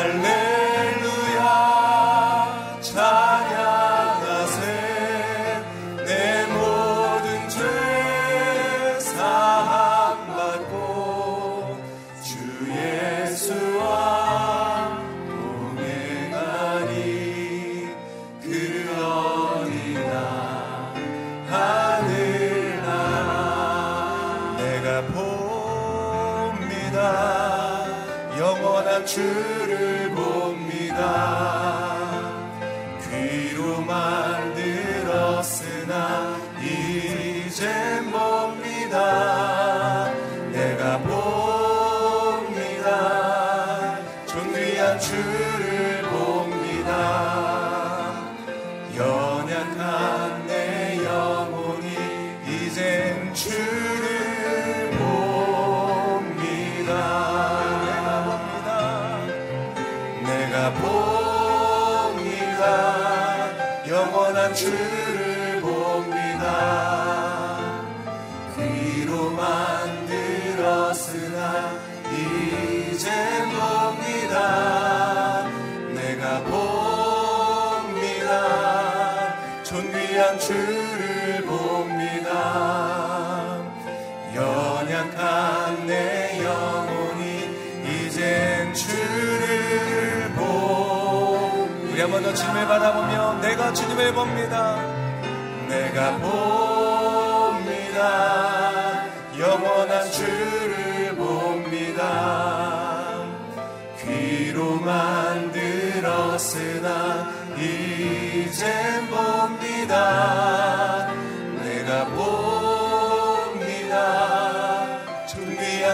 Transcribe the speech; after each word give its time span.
verme 0.00 0.29
더 92.30 92.34
주님을 92.36 92.68
바라보며 92.68 93.40
내가 93.40 93.72
주님을 93.72 94.14
봅니다. 94.14 94.76
내가 95.68 96.16
봅니다. 96.18 96.38
영원한 99.36 100.10
주를 100.12 101.16
봅니다. 101.16 102.04
귀로 103.98 104.76
만 104.76 105.50
들었으나 105.50 107.32
이젠 107.56 109.08
봅니다. 109.08 109.49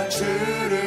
주를 0.08 0.86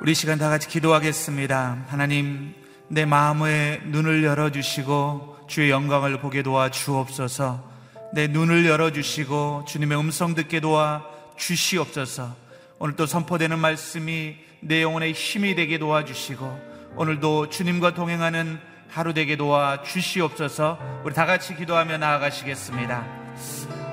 우리 0.00 0.14
시간 0.14 0.38
다 0.38 0.48
같이 0.48 0.66
기도하겠습니다. 0.66 1.84
하나님, 1.86 2.52
내 2.88 3.04
마음의 3.04 3.82
눈을 3.84 4.24
열어주시고 4.24 5.46
주의 5.46 5.70
영광을 5.70 6.20
보게 6.20 6.42
도와 6.42 6.70
주옵소서. 6.70 7.69
내 8.12 8.26
눈을 8.26 8.66
열어주시고 8.66 9.66
주님의 9.68 9.98
음성 9.98 10.34
듣게 10.34 10.60
도와 10.60 11.04
주시옵소서. 11.36 12.34
오늘 12.78 12.96
또 12.96 13.06
선포되는 13.06 13.58
말씀이 13.58 14.36
내 14.60 14.82
영혼의 14.82 15.12
힘이 15.12 15.54
되게 15.54 15.78
도와주시고 15.78 16.70
오늘도 16.96 17.50
주님과 17.50 17.94
동행하는 17.94 18.58
하루 18.88 19.14
되게 19.14 19.36
도와 19.36 19.82
주시옵소서 19.82 20.78
우리 21.04 21.14
다 21.14 21.24
같이 21.24 21.54
기도하며 21.54 21.98
나아가시겠습니다. 21.98 23.06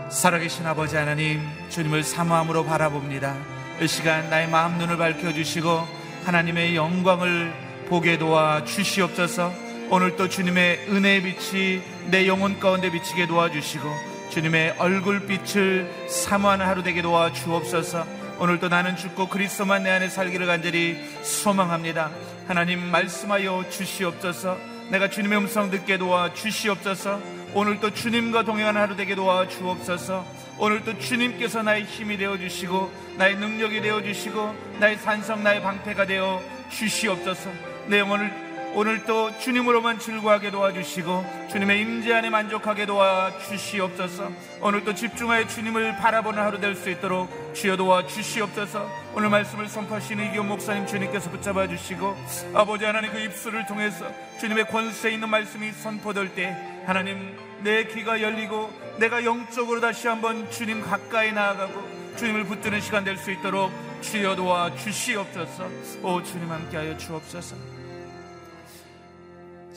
살아계신 0.10 0.66
아버지 0.66 0.96
하나님, 0.96 1.42
주님을 1.70 2.04
사모함으로 2.04 2.66
바라봅니다. 2.66 3.36
이 3.82 3.88
시간 3.88 4.30
나의 4.30 4.50
마음 4.50 4.78
눈을 4.78 4.98
밝혀주시고 4.98 5.88
하나님의 6.26 6.76
영광을 6.76 7.54
보게 7.88 8.18
도와 8.18 8.64
주시옵소서 8.64 9.54
오늘 9.90 10.16
또 10.18 10.28
주님의 10.28 10.88
은혜의 10.90 11.22
빛이 11.24 11.82
내 12.10 12.28
영혼 12.28 12.60
가운데 12.60 12.92
비치게 12.92 13.28
도와주시고 13.28 14.07
주님의 14.30 14.76
얼굴빛을 14.78 16.08
사모하는 16.10 16.66
하루 16.66 16.84
되게 16.84 17.02
도와 17.02 17.32
주옵소서. 17.32 18.06
오늘도 18.40 18.70
나는 18.70 18.96
죽고 18.96 19.30
그리스도만 19.30 19.84
내 19.84 19.90
안에 19.90 20.10
살기를 20.10 20.46
간절히 20.46 20.98
소망합니다. 21.24 22.12
하나님 22.48 22.80
말씀하여 22.80 23.66
주시옵소서. 23.70 24.58
내가 24.92 25.10
주님의 25.10 25.38
음성 25.40 25.70
듣게 25.72 25.98
도와 25.98 26.34
주시옵소서. 26.34 27.20
오늘도 27.54 27.94
주님과 27.94 28.44
동행하는 28.44 28.80
하루 28.80 28.96
되게 28.96 29.16
도와 29.16 29.48
주옵소서. 29.48 30.26
오늘도 30.60 31.00
주님께서 31.00 31.64
나의 31.64 31.84
힘이 31.86 32.18
되어 32.18 32.38
주시고 32.38 32.92
나의 33.18 33.36
능력이 33.38 33.82
되어 33.82 34.02
주시고 34.04 34.56
나의 34.80 34.98
산성 34.98 35.44
나의 35.44 35.62
방패가 35.62 36.06
되어 36.06 36.42
주시옵소서. 36.70 37.50
내 37.88 38.00
영혼을 38.00 38.47
오늘 38.78 39.04
또 39.06 39.36
주님으로만 39.40 39.98
즐거하게 39.98 40.52
도와주시고 40.52 41.48
주님의 41.50 41.82
임재 41.82 42.14
안에 42.14 42.30
만족하게 42.30 42.86
도와주시옵소서. 42.86 44.32
오늘 44.62 44.84
또 44.84 44.94
집중하여 44.94 45.48
주님을 45.48 45.98
바라보는 45.98 46.40
하루 46.40 46.60
될 46.60 46.76
수 46.76 46.92
있도록 46.92 47.28
주여 47.56 47.76
도와주시옵소서. 47.76 48.88
오늘 49.16 49.30
말씀을 49.32 49.68
선포하시는 49.68 50.28
이기호 50.28 50.44
목사님 50.44 50.86
주님께서 50.86 51.32
붙잡아 51.32 51.68
주시고 51.68 52.16
아버지 52.54 52.86
하나님 52.86 53.12
그 53.12 53.20
입술을 53.20 53.66
통해서 53.66 54.06
주님의 54.40 54.68
권세 54.68 55.10
있는 55.10 55.28
말씀이 55.28 55.72
선포될 55.72 56.36
때 56.36 56.56
하나님 56.86 57.36
내 57.64 57.86
귀가 57.86 58.22
열리고 58.22 58.72
내가 59.00 59.26
영적으로 59.26 59.82
다시 59.82 60.08
한번 60.08 60.52
주님 60.52 60.84
가까이 60.84 61.32
나아가고 61.32 62.14
주님을 62.16 62.44
붙드는 62.44 62.80
시간 62.82 63.04
될 63.04 63.18
수 63.18 63.32
있도록 63.32 63.72
주여 64.02 64.36
도와 64.36 64.76
주시옵소서. 64.76 65.68
오 66.04 66.22
주님 66.22 66.52
함께하여 66.52 66.96
주옵소서 66.96 67.77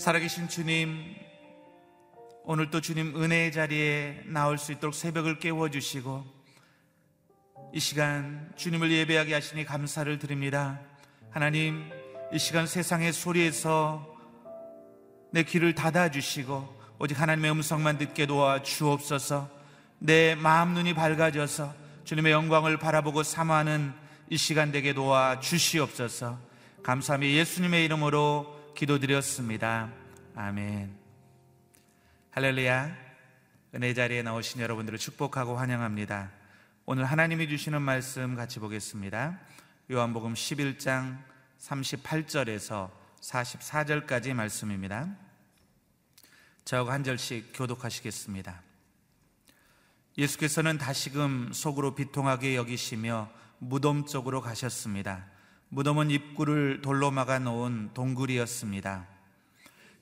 살아계신 0.01 0.49
주님, 0.49 1.15
오늘 2.45 2.71
또 2.71 2.81
주님 2.81 3.23
은혜의 3.23 3.53
자리에 3.53 4.23
나올 4.25 4.57
수 4.57 4.73
있도록 4.73 4.95
새벽을 4.95 5.39
깨워주시고, 5.39 6.25
이 7.75 7.81
시간 7.81 8.51
주님을 8.57 8.91
예배하게 8.91 9.35
하시니 9.35 9.67
감사를 9.67 10.19
드립니다. 10.19 10.81
하나님, 11.29 11.91
이 12.33 12.39
시간 12.39 12.67
세상의 12.67 13.13
소리에서 13.13 14.07
내 15.33 15.43
귀를 15.43 15.75
닫아주시고, 15.75 16.81
오직 16.99 17.21
하나님의 17.21 17.51
음성만 17.51 17.99
듣게 17.99 18.25
도와 18.25 18.63
주옵소서, 18.63 19.51
내 19.99 20.35
마음 20.35 20.73
눈이 20.73 20.95
밝아져서 20.95 21.75
주님의 22.05 22.33
영광을 22.33 22.79
바라보고 22.79 23.23
사모하는 23.23 23.93
이 24.31 24.39
시간 24.39 24.73
되게 24.73 24.95
도와 24.95 25.41
주시옵소서, 25.41 26.39
감사하며 26.85 27.27
예수님의 27.27 27.85
이름으로 27.85 28.60
기도드렸습니다. 28.81 29.93
아멘. 30.35 30.97
할렐루야. 32.31 32.97
은혜 33.75 33.93
자리에 33.93 34.23
나오신 34.23 34.63
여러분들을 34.63 34.99
축복하고 34.99 35.59
환영합니다. 35.59 36.31
오늘 36.87 37.05
하나님이 37.05 37.47
주시는 37.51 37.83
말씀 37.83 38.37
같이 38.37 38.59
보겠습니다. 38.59 39.39
요한복음 39.91 40.33
11장 40.33 41.19
38절에서 41.59 42.91
44절까지 43.21 44.33
말씀입니다. 44.33 45.15
저하고 46.65 46.91
한 46.91 47.05
절씩 47.05 47.53
교독하시겠습니다. 47.53 48.63
예수께서는 50.17 50.79
다시금 50.79 51.53
속으로 51.53 51.95
비통하게 51.95 52.57
여기시며 52.57 53.31
무덤 53.59 54.07
쪽으로 54.07 54.41
가셨습니다. 54.41 55.27
무덤은 55.73 56.11
입구를 56.11 56.81
돌로 56.83 57.13
막아 57.13 57.39
놓은 57.39 57.91
동굴이었습니다. 57.95 59.07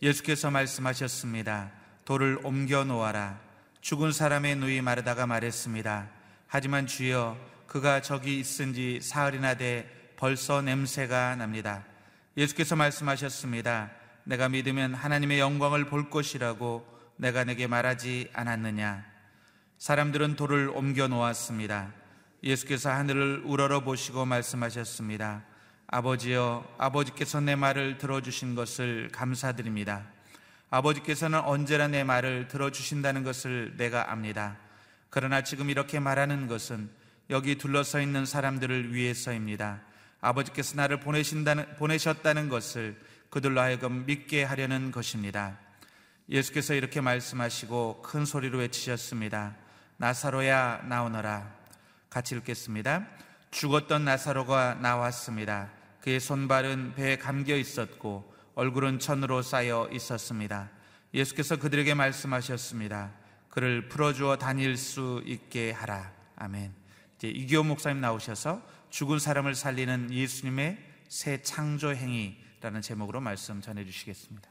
예수께서 0.00 0.50
말씀하셨습니다. 0.50 1.70
돌을 2.06 2.40
옮겨 2.42 2.84
놓아라. 2.84 3.38
죽은 3.82 4.12
사람의 4.12 4.56
누이 4.56 4.80
마르다가 4.80 5.26
말했습니다. 5.26 6.08
하지만 6.46 6.86
주여, 6.86 7.36
그가 7.66 8.00
저기 8.00 8.40
있은 8.40 8.72
지 8.72 9.00
사흘이나 9.02 9.56
돼 9.56 10.14
벌써 10.16 10.62
냄새가 10.62 11.36
납니다. 11.36 11.84
예수께서 12.38 12.74
말씀하셨습니다. 12.74 13.90
내가 14.24 14.48
믿으면 14.48 14.94
하나님의 14.94 15.38
영광을 15.38 15.84
볼 15.84 16.08
것이라고 16.08 16.86
내가 17.16 17.44
내게 17.44 17.66
말하지 17.66 18.30
않았느냐. 18.32 19.04
사람들은 19.76 20.36
돌을 20.36 20.70
옮겨 20.70 21.08
놓았습니다. 21.08 21.92
예수께서 22.42 22.90
하늘을 22.90 23.42
우러러 23.44 23.80
보시고 23.84 24.24
말씀하셨습니다. 24.24 25.42
아버지여, 25.90 26.74
아버지께서 26.76 27.40
내 27.40 27.56
말을 27.56 27.96
들어주신 27.96 28.54
것을 28.54 29.08
감사드립니다. 29.10 30.04
아버지께서는 30.68 31.40
언제나 31.40 31.88
내 31.88 32.04
말을 32.04 32.48
들어주신다는 32.48 33.24
것을 33.24 33.74
내가 33.78 34.12
압니다. 34.12 34.58
그러나 35.08 35.42
지금 35.42 35.70
이렇게 35.70 35.98
말하는 35.98 36.46
것은 36.46 36.90
여기 37.30 37.56
둘러서 37.56 38.02
있는 38.02 38.26
사람들을 38.26 38.92
위해서입니다. 38.92 39.80
아버지께서 40.20 40.76
나를 40.76 41.00
보내신다는, 41.00 41.76
보내셨다는 41.76 42.50
것을 42.50 43.00
그들로 43.30 43.62
하여금 43.62 44.04
믿게 44.04 44.44
하려는 44.44 44.92
것입니다. 44.92 45.58
예수께서 46.28 46.74
이렇게 46.74 47.00
말씀하시고 47.00 48.02
큰 48.02 48.26
소리로 48.26 48.58
외치셨습니다. 48.58 49.56
나사로야 49.96 50.82
나오너라. 50.86 51.50
같이 52.10 52.34
읽겠습니다. 52.34 53.06
죽었던 53.50 54.04
나사로가 54.04 54.74
나왔습니다. 54.74 55.77
그의 56.08 56.20
손발은 56.20 56.94
배에 56.94 57.18
감겨 57.18 57.54
있었고 57.54 58.34
얼굴은 58.54 58.98
천으로 58.98 59.42
쌓여 59.42 59.90
있었습니다. 59.92 60.70
예수께서 61.12 61.56
그들에게 61.56 61.92
말씀하셨습니다. 61.92 63.12
그를 63.50 63.90
풀어주어 63.90 64.38
다닐 64.38 64.78
수 64.78 65.22
있게 65.26 65.70
하라. 65.70 66.10
아멘. 66.36 66.72
이제 67.16 67.28
이기호 67.28 67.62
목사님 67.64 68.00
나오셔서 68.00 68.62
죽은 68.88 69.18
사람을 69.18 69.54
살리는 69.54 70.10
예수님의 70.10 70.78
새 71.10 71.42
창조 71.42 71.94
행위라는 71.94 72.80
제목으로 72.80 73.20
말씀 73.20 73.60
전해 73.60 73.84
주시겠습니다. 73.84 74.50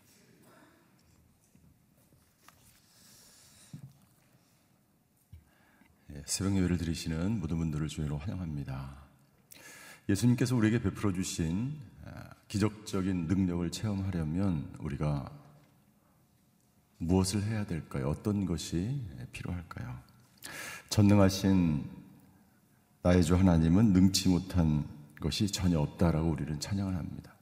예, 6.12 6.24
새벽 6.28 6.56
예배를 6.56 6.78
드리시는 6.78 7.40
모든 7.40 7.58
분들을 7.58 7.88
주의로 7.88 8.20
환영합니다. 8.20 9.07
예수님께서 10.10 10.56
우리에게 10.56 10.82
베풀어 10.82 11.12
주신 11.12 11.74
아, 12.06 12.30
기적적인 12.48 13.28
능력을 13.28 13.70
체험하려면 13.72 14.74
우리가 14.80 15.30
무엇을 17.00 17.44
해야 17.44 17.66
될까요? 17.66 18.10
어떤 18.10 18.46
것이 18.46 19.02
필요할까요? 19.34 20.00
전능하신 20.90 21.86
나의 23.04 23.24
주 23.24 23.36
하나님은 23.36 23.92
능치 23.94 24.30
못한 24.30 24.86
것이 25.20 25.48
전혀 25.52 25.80
없다라고 25.80 26.30
우리는 26.30 26.60
찬양을 26.60 26.96
합니다. 26.96 27.34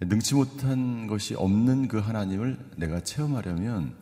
능치 0.00 0.34
못한 0.34 1.06
것이 1.06 1.34
없는 1.34 1.88
그 1.88 1.98
하나님을 1.98 2.72
내가 2.76 3.00
체험하려면 3.00 3.94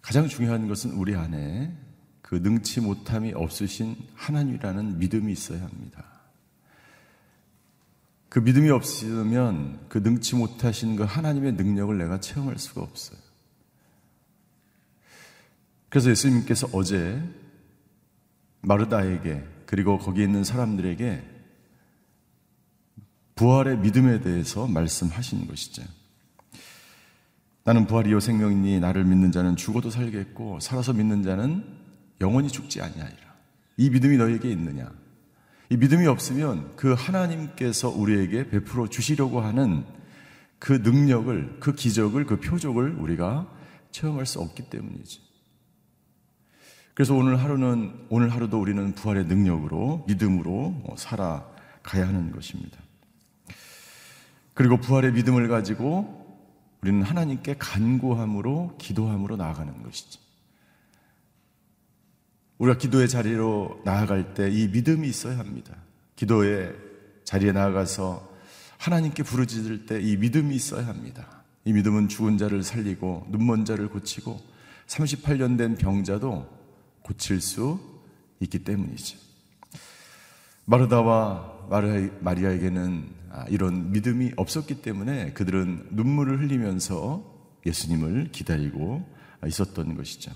가장 0.00 0.26
중요한 0.26 0.68
것은 0.68 0.92
우리 0.92 1.14
안에 1.14 1.76
그 2.22 2.36
능치 2.36 2.80
못함이 2.80 3.34
없으신 3.34 3.96
하나님이라는 4.14 4.98
믿음이 4.98 5.32
있어야 5.32 5.62
합니다. 5.62 6.11
그 8.32 8.38
믿음이 8.38 8.70
없으면 8.70 9.78
그 9.90 9.98
능치 9.98 10.36
못하신 10.36 10.96
그 10.96 11.02
하나님의 11.02 11.52
능력을 11.52 11.98
내가 11.98 12.18
체험할 12.18 12.58
수가 12.58 12.80
없어요. 12.80 13.18
그래서 15.90 16.08
예수님께서 16.08 16.66
어제 16.72 17.22
마르다에게 18.62 19.44
그리고 19.66 19.98
거기 19.98 20.22
있는 20.22 20.44
사람들에게 20.44 21.22
부활의 23.34 23.76
믿음에 23.80 24.22
대해서 24.22 24.66
말씀하신 24.66 25.46
것이죠. 25.46 25.82
나는 27.64 27.86
부활이요 27.86 28.18
생명이니 28.18 28.80
나를 28.80 29.04
믿는 29.04 29.30
자는 29.30 29.56
죽어도 29.56 29.90
살겠고 29.90 30.58
살아서 30.60 30.94
믿는 30.94 31.22
자는 31.22 31.66
영원히 32.22 32.48
죽지 32.48 32.80
아니하리라. 32.80 33.34
이 33.76 33.90
믿음이 33.90 34.16
너에게 34.16 34.50
있느냐? 34.50 35.01
이 35.68 35.76
믿음이 35.76 36.06
없으면 36.06 36.76
그 36.76 36.92
하나님께서 36.92 37.88
우리에게 37.88 38.48
베풀어 38.48 38.88
주시려고 38.88 39.40
하는 39.40 39.84
그 40.58 40.74
능력을, 40.74 41.58
그 41.60 41.74
기적을, 41.74 42.26
그 42.26 42.38
표적을 42.38 42.94
우리가 42.98 43.50
체험할 43.90 44.26
수 44.26 44.40
없기 44.40 44.70
때문이지. 44.70 45.20
그래서 46.94 47.14
오늘 47.14 47.40
하루는, 47.42 48.06
오늘 48.10 48.28
하루도 48.30 48.60
우리는 48.60 48.92
부활의 48.94 49.24
능력으로, 49.24 50.04
믿음으로 50.06 50.94
살아가야 50.96 52.06
하는 52.06 52.30
것입니다. 52.32 52.78
그리고 54.54 54.76
부활의 54.76 55.12
믿음을 55.12 55.48
가지고 55.48 56.22
우리는 56.82 57.02
하나님께 57.02 57.56
간구함으로 57.58 58.76
기도함으로 58.78 59.36
나아가는 59.36 59.82
것이죠. 59.82 60.20
우리가 62.62 62.78
기도의 62.78 63.08
자리로 63.08 63.82
나아갈 63.84 64.34
때 64.34 64.48
이 64.48 64.68
믿음이 64.68 65.08
있어야 65.08 65.36
합니다. 65.38 65.74
기도의 66.14 66.74
자리에 67.24 67.50
나아가서 67.52 68.30
하나님께 68.78 69.22
부르짖을 69.24 69.86
때 69.86 70.00
이 70.00 70.16
믿음이 70.16 70.54
있어야 70.54 70.86
합니다. 70.86 71.42
이 71.64 71.72
믿음은 71.72 72.08
죽은 72.08 72.38
자를 72.38 72.62
살리고 72.62 73.26
눈먼 73.30 73.64
자를 73.64 73.88
고치고 73.88 74.40
38년 74.86 75.58
된 75.58 75.76
병자도 75.76 76.48
고칠 77.02 77.40
수 77.40 77.80
있기 78.40 78.60
때문이죠. 78.60 79.18
마르다와 80.64 81.68
마리아에게는 82.20 83.22
아, 83.30 83.44
이런 83.48 83.90
믿음이 83.92 84.32
없었기 84.36 84.82
때문에 84.82 85.32
그들은 85.32 85.88
눈물을 85.90 86.40
흘리면서 86.40 87.24
예수님을 87.66 88.28
기다리고 88.30 89.04
있었던 89.46 89.96
것이죠. 89.96 90.32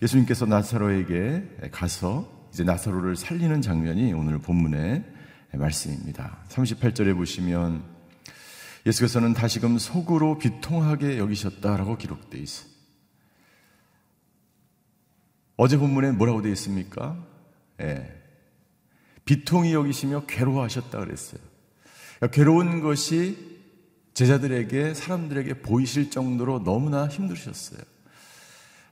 예수님께서 0.00 0.46
나사로에게 0.46 1.70
가서 1.72 2.48
이제 2.52 2.64
나사로를 2.64 3.16
살리는 3.16 3.60
장면이 3.60 4.12
오늘 4.12 4.38
본문의 4.38 5.04
말씀입니다. 5.54 6.38
38절에 6.48 7.14
보시면 7.16 7.82
예수께서는 8.86 9.34
다시금 9.34 9.78
속으로 9.78 10.38
비통하게 10.38 11.18
여기셨다라고 11.18 11.98
기록되어 11.98 12.40
있어요. 12.40 12.68
어제 15.56 15.76
본문에 15.76 16.12
뭐라고 16.12 16.40
되어 16.40 16.52
있습니까? 16.52 17.16
예. 17.80 18.14
비통이 19.24 19.74
여기시며 19.74 20.26
괴로워하셨다 20.26 21.00
그랬어요. 21.00 21.40
그러니까 22.16 22.36
괴로운 22.36 22.80
것이 22.80 23.58
제자들에게 24.14 24.94
사람들에게 24.94 25.60
보이실 25.62 26.10
정도로 26.10 26.62
너무나 26.62 27.08
힘드셨어요. 27.08 27.80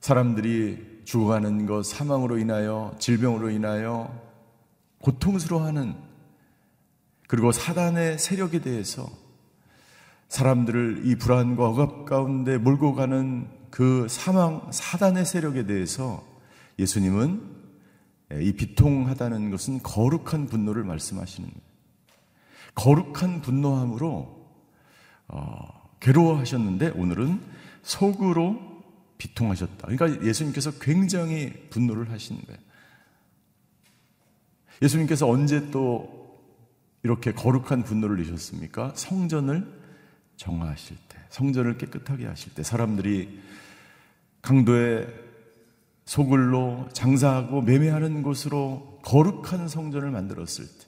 사람들이 0.07 1.03
죽어가는 1.05 1.67
것, 1.67 1.85
사망으로 1.85 2.39
인하여, 2.39 2.95
질병으로 3.01 3.51
인하여 3.51 4.09
고통스러워하는 5.01 5.97
그리고 7.27 7.51
사단의 7.51 8.17
세력에 8.17 8.61
대해서 8.61 9.11
사람들을 10.29 11.03
이 11.07 11.17
불안과 11.17 11.71
억압 11.71 12.05
가운데 12.05 12.57
몰고 12.57 12.95
가는 12.95 13.49
그 13.71 14.07
사망, 14.09 14.71
사단의 14.71 15.25
세력에 15.25 15.67
대해서 15.67 16.23
예수님은 16.79 17.43
이 18.43 18.53
비통하다는 18.53 19.51
것은 19.51 19.83
거룩한 19.83 20.47
분노를 20.47 20.85
말씀하시는 20.85 21.51
거예요. 21.51 21.63
거룩한 22.77 23.41
분노함으로 23.41 24.47
어, 25.27 25.89
괴로워하셨는데 25.99 26.93
오늘은 26.95 27.41
속으로 27.83 28.76
비통하셨다. 29.19 29.89
그러니까 29.89 30.25
예수님께서 30.25 30.73
굉장히 30.81 31.53
분노를 31.71 32.11
하신 32.11 32.41
거예요. 32.47 32.61
예수님께서 34.83 35.29
언제 35.29 35.71
또 35.71 36.17
이렇게 37.03 37.33
거룩한 37.33 37.85
분노를 37.85 38.19
내셨습니까? 38.19 38.93
성전을 38.95 39.67
정화하실 40.37 40.97
때, 41.09 41.19
성전을 41.31 41.79
깨끗하게 41.79 42.27
하실 42.27 42.53
때, 42.55 42.63
사람들이 42.63 43.41
강도의 44.43 45.07
소굴로 46.05 46.89
장사하고 46.93 47.63
매매하는 47.63 48.23
곳으로 48.23 49.01
거룩한 49.03 49.69
성전을 49.69 50.11
만들었을 50.11 50.67
때, 50.67 50.87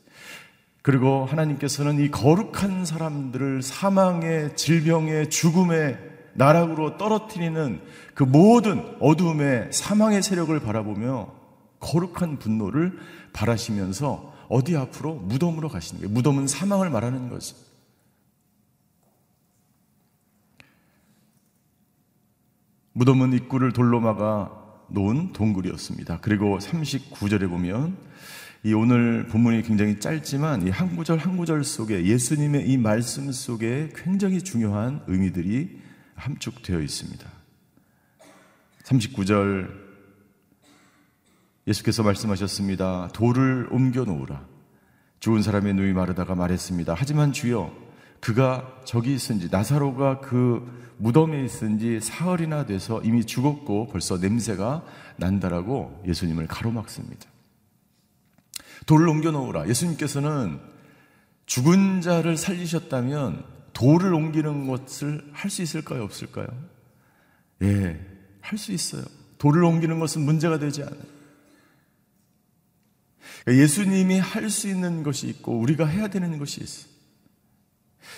그리고 0.83 1.25
하나님께서는 1.25 2.01
이 2.01 2.11
거룩한 2.11 2.85
사람들을 2.85 3.63
사망의 3.63 4.57
질병의 4.57 5.31
죽음의 5.31 6.18
나락으로 6.35 6.97
떨어뜨리는 6.97 7.81
그 8.15 8.23
모든 8.25 8.97
어둠의 9.01 9.73
사망의 9.73 10.23
세력을 10.23 10.59
바라보며 10.61 11.33
거룩한 11.81 12.39
분노를 12.39 12.99
바라시면서 13.33 14.35
어디 14.49 14.77
앞으로 14.77 15.15
무덤으로 15.17 15.69
가시는 15.69 16.03
거예요. 16.03 16.15
무덤은 16.15 16.47
사망을 16.47 16.91
말하는 16.91 17.29
거죠. 17.29 17.57
무덤은 22.93 23.33
입구를 23.35 23.73
돌로 23.73 24.01
막아 24.01 24.51
놓은 24.89 25.33
동굴이었습니다. 25.33 26.19
그리고 26.23 26.59
39절에 26.59 27.49
보면 27.49 27.97
이 28.65 28.73
오늘 28.73 29.27
본문이 29.29 29.63
굉장히 29.63 30.01
짧지만 30.01 30.67
이 30.67 30.71
한 30.71 30.97
구절 30.97 31.19
한 31.19 31.37
구절 31.37 31.63
속에 31.63 32.05
예수님의 32.05 32.69
이 32.69 32.77
말씀 32.77 33.31
속에 33.31 33.91
굉장히 33.95 34.43
중요한 34.43 35.03
의미들이 35.07 35.79
함축되어 36.19 36.81
있습니다. 36.81 37.27
39절 38.85 39.89
예수께서 41.67 42.03
말씀하셨습니다. 42.03 43.09
돌을 43.13 43.69
옮겨 43.71 44.05
놓으라. 44.05 44.47
죽은 45.21 45.43
사람의 45.43 45.75
눈이 45.75 45.93
마르다가 45.93 46.35
말했습니다. 46.35 46.95
하지만 46.97 47.33
주여 47.33 47.73
그가 48.21 48.81
저기 48.85 49.15
있은지 49.15 49.49
나사로가 49.51 50.21
그 50.21 50.67
무덤에 50.97 51.45
있은지 51.45 52.01
사흘이나 52.01 52.67
돼서 52.67 53.01
이미 53.03 53.25
죽었고 53.25 53.89
벌써 53.89 54.17
냄새가 54.17 54.85
난다라고 55.17 56.03
예수님을 56.07 56.47
가로막습니다. 56.47 57.29
돌을 58.87 59.09
옮겨 59.09 59.31
놓으라. 59.31 59.69
예수님께서는 59.69 60.61
죽은 61.47 62.01
자를 62.01 62.37
살리셨다면 62.37 63.45
돌을 63.79 64.13
옮기는 64.13 64.67
것을 64.67 65.25
할 65.33 65.51
수 65.53 65.63
있을까요? 65.63 66.03
없을까요? 66.03 66.49
예, 67.63 68.05
할 68.41 68.59
수 68.59 68.73
있어요. 68.73 69.05
돌을 69.39 69.63
옮기는 69.63 70.01
것은 70.01 70.23
문제가 70.23 70.59
되지 70.59 70.83
않아요. 70.83 71.01
그러니까 73.45 73.63
예수님이 73.63 74.19
할 74.19 74.51
수 74.51 74.67
있는 74.69 75.05
것이 75.05 75.29
있고 75.29 75.57
우리가 75.61 75.87
해야 75.87 76.09
되는 76.09 76.39
것이 76.39 76.61
있어요. 76.61 76.93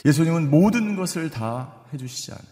예수님은 0.07 0.49
모든 0.51 0.97
것을 0.97 1.29
다 1.29 1.75
해주시지 1.93 2.33
않아요. 2.33 2.47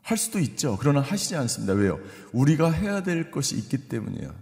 할 0.00 0.16
수도 0.16 0.38
있죠. 0.38 0.78
그러나 0.80 1.02
하시지 1.02 1.36
않습니다. 1.36 1.74
왜요? 1.74 2.00
우리가 2.32 2.70
해야 2.70 3.02
될 3.02 3.30
것이 3.30 3.56
있기 3.58 3.88
때문이에요. 3.88 4.34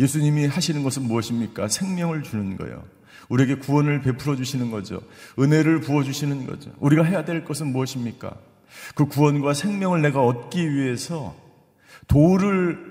예수님이 0.00 0.46
하시는 0.46 0.82
것은 0.82 1.04
무엇입니까? 1.04 1.68
생명을 1.68 2.24
주는 2.24 2.56
거예요. 2.56 2.84
우리에게 3.28 3.56
구원을 3.56 4.00
베풀어 4.02 4.36
주시는 4.36 4.70
거죠. 4.70 5.00
은혜를 5.38 5.80
부어 5.80 6.02
주시는 6.02 6.46
거죠. 6.46 6.72
우리가 6.78 7.04
해야 7.04 7.24
될 7.24 7.44
것은 7.44 7.68
무엇입니까? 7.68 8.36
그 8.94 9.06
구원과 9.06 9.54
생명을 9.54 10.02
내가 10.02 10.24
얻기 10.24 10.74
위해서 10.74 11.36
돌을 12.08 12.90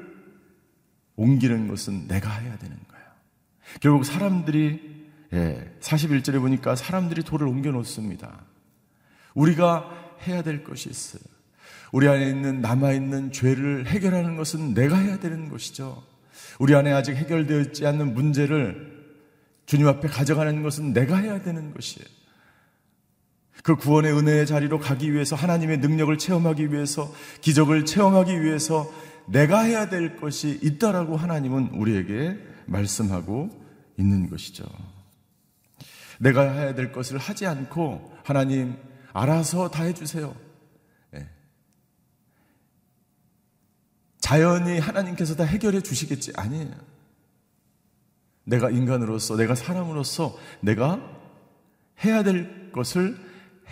옮기는 1.16 1.68
것은 1.68 2.08
내가 2.08 2.30
해야 2.32 2.58
되는 2.58 2.78
거예요. 2.90 3.06
결국 3.82 4.06
사람들이 4.06 5.00
예, 5.34 5.76
41절에 5.82 6.40
보니까 6.40 6.76
사람들이 6.76 7.24
돌을 7.24 7.48
옮겨 7.48 7.72
놓습니다. 7.72 8.42
우리가 9.36 10.16
해야 10.26 10.42
될 10.42 10.64
것이 10.64 10.90
있어요. 10.90 11.22
우리 11.92 12.08
안에 12.08 12.30
있는 12.30 12.62
남아있는 12.62 13.32
죄를 13.32 13.88
해결하는 13.88 14.36
것은 14.36 14.74
내가 14.74 14.98
해야 14.98 15.20
되는 15.20 15.50
것이죠. 15.50 16.04
우리 16.60 16.76
안에 16.76 16.92
아직 16.92 17.16
해결되어 17.16 17.62
있지 17.62 17.86
않는 17.86 18.14
문제를 18.14 18.99
주님 19.70 19.88
앞에 19.88 20.08
가져가는 20.08 20.64
것은 20.64 20.94
내가 20.94 21.18
해야 21.18 21.44
되는 21.44 21.72
것이에요. 21.76 22.08
그 23.62 23.76
구원의 23.76 24.18
은혜의 24.18 24.48
자리로 24.48 24.80
가기 24.80 25.14
위해서 25.14 25.36
하나님의 25.36 25.78
능력을 25.78 26.18
체험하기 26.18 26.74
위해서 26.74 27.14
기적을 27.42 27.86
체험하기 27.86 28.42
위해서 28.42 28.92
내가 29.28 29.60
해야 29.60 29.88
될 29.88 30.16
것이 30.16 30.60
있다라고 30.64 31.18
하나님은 31.18 31.68
우리에게 31.76 32.40
말씀하고 32.66 33.52
있는 33.96 34.28
것이죠. 34.32 34.66
내가 36.18 36.52
해야 36.52 36.74
될 36.74 36.92
것을 36.92 37.20
하지 37.20 37.46
않고 37.46 38.12
하나님 38.24 38.76
알아서 39.14 39.70
다 39.70 39.84
해주세요. 39.84 40.36
자연히 44.20 44.80
하나님께서 44.80 45.36
다 45.36 45.44
해결해 45.44 45.82
주시겠지. 45.82 46.32
아니에요. 46.36 46.99
내가 48.50 48.70
인간으로서, 48.70 49.38
내가 49.38 49.56
사람으로서 49.56 50.38
내가 50.62 51.00
해야 52.04 52.24
될 52.24 52.72
것을 52.72 53.16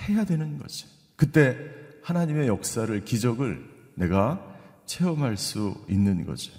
해야 0.08 0.24
되는 0.24 0.58
거죠. 0.58 0.88
그때 1.16 1.58
하나님의 2.04 2.48
역사를, 2.48 3.04
기적을 3.04 3.64
내가 3.96 4.42
체험할 4.86 5.36
수 5.36 5.76
있는 5.90 6.26
거죠. 6.26 6.52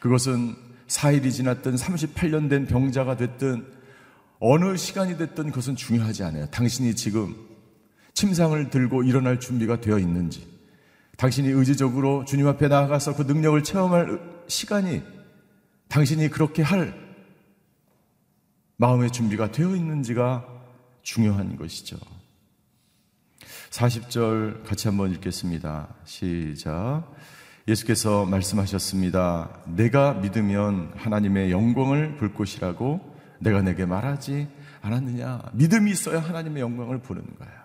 그것은 0.00 0.54
4일이 0.86 1.32
지났든 1.32 1.74
38년 1.74 2.48
된 2.48 2.66
병자가 2.66 3.16
됐든 3.16 3.66
어느 4.38 4.76
시간이 4.76 5.18
됐든 5.18 5.50
그것은 5.50 5.76
중요하지 5.76 6.22
않아요. 6.24 6.46
당신이 6.46 6.94
지금 6.94 7.34
침상을 8.14 8.70
들고 8.70 9.02
일어날 9.02 9.40
준비가 9.40 9.80
되어 9.80 9.98
있는지, 9.98 10.46
당신이 11.16 11.48
의지적으로 11.48 12.24
주님 12.24 12.46
앞에 12.46 12.68
나아가서 12.68 13.16
그 13.16 13.22
능력을 13.22 13.62
체험할 13.62 14.20
시간이 14.46 15.02
당신이 15.88 16.28
그렇게 16.28 16.62
할 16.62 17.03
마음의 18.76 19.10
준비가 19.10 19.50
되어 19.50 19.76
있는지가 19.76 20.46
중요한 21.02 21.56
것이죠. 21.56 21.96
40절 23.70 24.64
같이 24.64 24.88
한번 24.88 25.12
읽겠습니다. 25.12 25.88
시작. 26.04 27.04
예수께서 27.66 28.24
말씀하셨습니다. 28.26 29.62
내가 29.66 30.14
믿으면 30.14 30.92
하나님의 30.96 31.50
영광을 31.50 32.16
볼 32.16 32.34
것이라고 32.34 33.14
내가 33.40 33.62
내게 33.62 33.86
말하지 33.86 34.48
않았느냐. 34.82 35.42
믿음이 35.54 35.90
있어야 35.90 36.20
하나님의 36.20 36.62
영광을 36.62 36.98
보는 37.00 37.22
거야. 37.38 37.64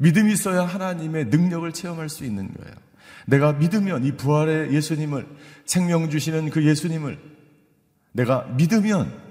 믿음이 0.00 0.32
있어야 0.32 0.64
하나님의 0.64 1.26
능력을 1.26 1.70
체험할 1.72 2.08
수 2.08 2.24
있는 2.24 2.52
거예요. 2.54 2.74
내가 3.26 3.52
믿으면 3.52 4.04
이 4.04 4.12
부활의 4.12 4.72
예수님을 4.74 5.26
생명 5.64 6.10
주시는 6.10 6.50
그 6.50 6.64
예수님을 6.64 7.18
내가 8.12 8.44
믿으면 8.56 9.23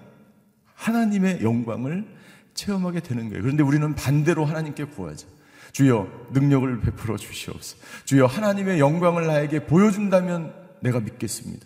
하나님의 0.83 1.41
영광을 1.41 2.05
체험하게 2.53 2.99
되는 2.99 3.29
거예요. 3.29 3.41
그런데 3.41 3.63
우리는 3.63 3.95
반대로 3.95 4.43
하나님께 4.43 4.85
구하죠. 4.85 5.27
주여 5.71 6.27
능력을 6.33 6.81
베풀어 6.81 7.17
주시옵소서. 7.17 7.77
주여 8.05 8.25
하나님의 8.25 8.79
영광을 8.79 9.25
나에게 9.25 9.65
보여준다면 9.65 10.53
내가 10.81 10.99
믿겠습니다. 10.99 11.65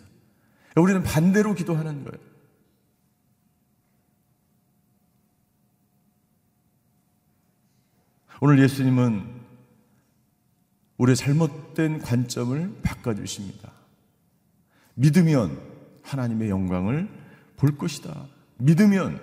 우리는 0.76 1.02
반대로 1.02 1.54
기도하는 1.54 2.04
거예요. 2.04 2.28
오늘 8.40 8.60
예수님은 8.62 9.36
우리의 10.96 11.16
잘못된 11.16 12.00
관점을 12.02 12.80
바꿔주십니다. 12.82 13.72
믿으면 14.94 15.60
하나님의 16.02 16.48
영광을 16.50 17.08
볼 17.56 17.76
것이다. 17.76 18.37
믿으면 18.58 19.20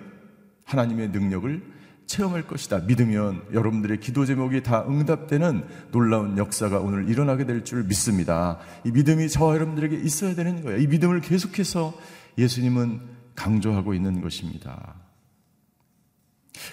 하나님의 0.64 1.10
능력을 1.10 1.76
체험할 2.06 2.46
것이다. 2.46 2.80
믿으면 2.80 3.42
여러분들의 3.52 3.98
기도 4.00 4.24
제목이 4.24 4.62
다 4.62 4.84
응답되는 4.88 5.66
놀라운 5.90 6.38
역사가 6.38 6.78
오늘 6.78 7.08
일어나게 7.08 7.46
될 7.46 7.64
줄 7.64 7.82
믿습니다. 7.84 8.58
이 8.84 8.90
믿음이 8.92 9.28
저와 9.28 9.54
여러분들에게 9.56 9.96
있어야 9.96 10.34
되는 10.34 10.62
거예요. 10.62 10.78
이 10.78 10.86
믿음을 10.86 11.20
계속해서 11.20 11.98
예수님은 12.38 13.00
강조하고 13.34 13.92
있는 13.94 14.20
것입니다. 14.20 14.94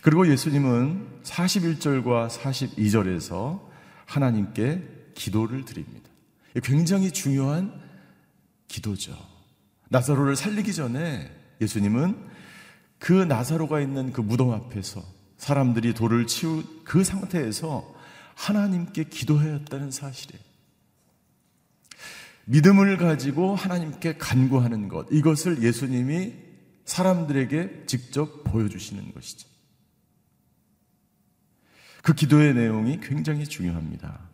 그리고 0.01 0.27
예수님은 0.27 1.07
41절과 1.23 2.29
42절에서 2.29 3.61
하나님께 4.05 4.83
기도를 5.15 5.65
드립니다. 5.65 6.09
굉장히 6.63 7.11
중요한 7.11 7.73
기도죠. 8.67 9.17
나사로를 9.89 10.35
살리기 10.35 10.73
전에 10.73 11.29
예수님은 11.59 12.32
그 13.03 13.11
나사로가 13.11 13.81
있는 13.81 14.13
그 14.13 14.21
무덤 14.21 14.51
앞에서 14.51 15.03
사람들이 15.35 15.93
돌을 15.93 16.25
치운 16.25 16.63
그 16.85 17.03
상태에서 17.03 17.93
하나님께 18.33 19.03
기도하였다는 19.09 19.91
사실에 19.91 20.39
믿음을 22.45 22.95
가지고 22.95 23.55
하나님께 23.55 24.15
간구하는 24.15 24.87
것 24.87 25.05
이것을 25.11 25.63
예수님이 25.63 26.33
사람들에게 26.85 27.87
직접 27.87 28.45
보여주시는 28.45 29.13
것이죠. 29.13 29.49
그 32.03 32.13
기도의 32.13 32.53
내용이 32.53 33.01
굉장히 33.01 33.43
중요합니다. 33.43 34.29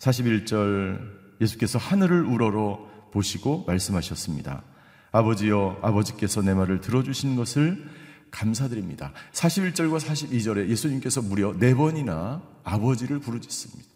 41절 0.00 1.40
예수께서 1.40 1.78
하늘을 1.78 2.24
우러러 2.24 2.90
보시고 3.12 3.62
말씀하셨습니다. 3.68 4.73
아버지여 5.14 5.78
아버지께서 5.82 6.42
내 6.42 6.54
말을 6.54 6.80
들어주신 6.80 7.36
것을 7.36 7.88
감사드립니다. 8.30 9.12
41절과 9.32 10.00
42절에 10.00 10.68
예수님께서 10.68 11.22
무려 11.22 11.54
네 11.56 11.74
번이나 11.74 12.42
아버지를 12.64 13.20
부르짖습니다. 13.20 13.88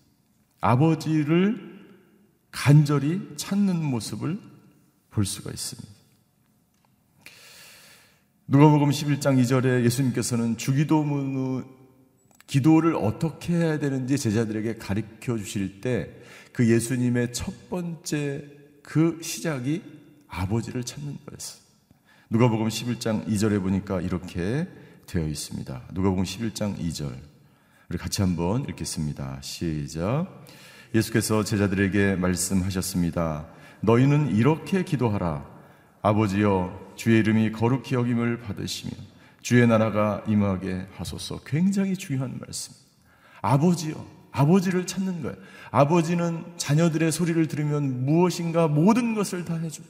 아버지를 0.60 1.78
간절히 2.50 3.20
찾는 3.36 3.82
모습을 3.82 4.38
볼 5.10 5.24
수가 5.26 5.50
있습니다. 5.50 5.88
누가복음 8.46 8.90
11장 8.90 9.42
2절에 9.42 9.84
예수님께서는 9.84 10.56
주기도문의 10.56 11.64
기도를 12.46 12.96
어떻게 12.96 13.54
해야 13.54 13.78
되는지 13.78 14.16
제자들에게 14.16 14.76
가르쳐 14.76 15.36
주실 15.36 15.80
때 15.80 16.18
그 16.58 16.68
예수님의 16.68 17.32
첫 17.32 17.70
번째 17.70 18.44
그 18.82 19.20
시작이 19.22 19.80
아버지를 20.28 20.84
찾는 20.84 21.18
거였어요. 21.26 21.62
누가복음 22.30 22.68
11장 22.68 23.26
2절에 23.26 23.60
보니까 23.60 24.00
이렇게 24.00 24.68
되어 25.06 25.26
있습니다. 25.26 25.82
누가복음 25.92 26.24
11장 26.24 26.78
2절. 26.78 27.14
우리 27.88 27.96
같이 27.98 28.20
한번 28.20 28.68
읽겠습니다. 28.68 29.38
시작. 29.40 30.26
예수께서 30.94 31.42
제자들에게 31.42 32.16
말씀하셨습니다. 32.16 33.46
너희는 33.80 34.34
이렇게 34.36 34.84
기도하라. 34.84 35.46
아버지여, 36.02 36.92
주의 36.96 37.18
이름이 37.20 37.52
거룩히 37.52 37.94
여김을 37.94 38.40
받으시며 38.40 38.92
주의 39.40 39.66
나라가 39.66 40.22
임하게 40.26 40.86
하소서. 40.96 41.40
굉장히 41.46 41.96
중요한 41.96 42.38
말씀. 42.38 42.74
아버지여, 43.40 44.04
아버지를 44.32 44.86
찾는 44.86 45.22
거예요. 45.22 45.36
아버지는 45.70 46.44
자녀들의 46.56 47.10
소리를 47.12 47.46
들으면 47.48 48.04
무엇인가 48.04 48.68
모든 48.68 49.14
것을 49.14 49.44
다 49.44 49.56
해줘. 49.56 49.82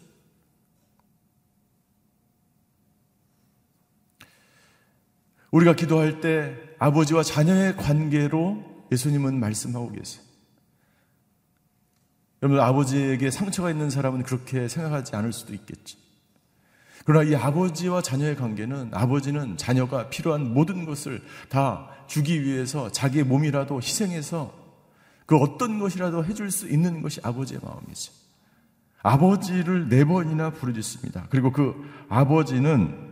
우리가 5.51 5.75
기도할 5.75 6.21
때 6.21 6.57
아버지와 6.79 7.23
자녀의 7.23 7.77
관계로 7.77 8.63
예수님은 8.93 9.39
말씀하고 9.41 9.93
계세요. 9.93 10.23
여러분, 12.43 12.61
아버지에게 12.61 13.31
상처가 13.31 13.71
있는 13.71 13.91
사람은 13.91 14.23
그렇게 14.23 14.69
생각하지 14.69 15.17
않을 15.17 15.33
수도 15.33 15.55
있겠지. 15.55 15.97
그러나 17.05 17.29
이 17.29 17.35
아버지와 17.35 18.03
자녀의 18.03 18.37
관계는 18.37 18.91
아버지는 18.93 19.57
자녀가 19.57 20.09
필요한 20.11 20.53
모든 20.53 20.85
것을 20.85 21.23
다 21.49 21.89
주기 22.07 22.45
위해서 22.45 22.93
자기의 22.93 23.25
몸이라도 23.25 23.79
희생해서 23.79 24.55
그 25.27 25.37
어떤 25.37 25.79
것이라도 25.79 26.25
해줄 26.25 26.51
수 26.51 26.69
있는 26.69 27.03
것이 27.03 27.21
아버지의 27.23 27.61
마음이죠. 27.63 28.13
아버지를 29.03 29.89
네 29.89 30.05
번이나 30.05 30.51
부르짖습니다. 30.51 31.27
그리고 31.31 31.51
그 31.51 31.75
아버지는 32.09 33.08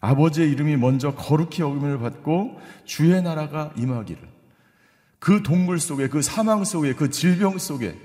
아버지의 0.00 0.50
이름이 0.50 0.76
먼저 0.76 1.14
거룩히 1.14 1.62
여김을 1.62 1.98
받고 1.98 2.60
주의 2.84 3.20
나라가 3.22 3.72
임하기를 3.76 4.22
그 5.18 5.42
동굴 5.42 5.80
속에 5.80 6.08
그 6.08 6.22
사망 6.22 6.64
속에 6.64 6.94
그 6.94 7.10
질병 7.10 7.58
속에 7.58 7.98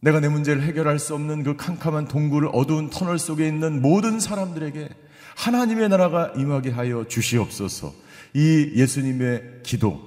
내가 0.00 0.20
내 0.20 0.28
문제를 0.28 0.62
해결할 0.62 0.98
수 0.98 1.14
없는 1.14 1.42
그 1.42 1.56
캄캄한 1.56 2.08
동굴 2.08 2.48
어두운 2.52 2.88
터널 2.88 3.18
속에 3.18 3.46
있는 3.46 3.82
모든 3.82 4.18
사람들에게 4.18 4.88
하나님의 5.36 5.88
나라가 5.90 6.32
임하게 6.36 6.70
하여 6.70 7.04
주시옵소서. 7.06 7.92
이 8.34 8.72
예수님의 8.76 9.60
기도 9.62 10.00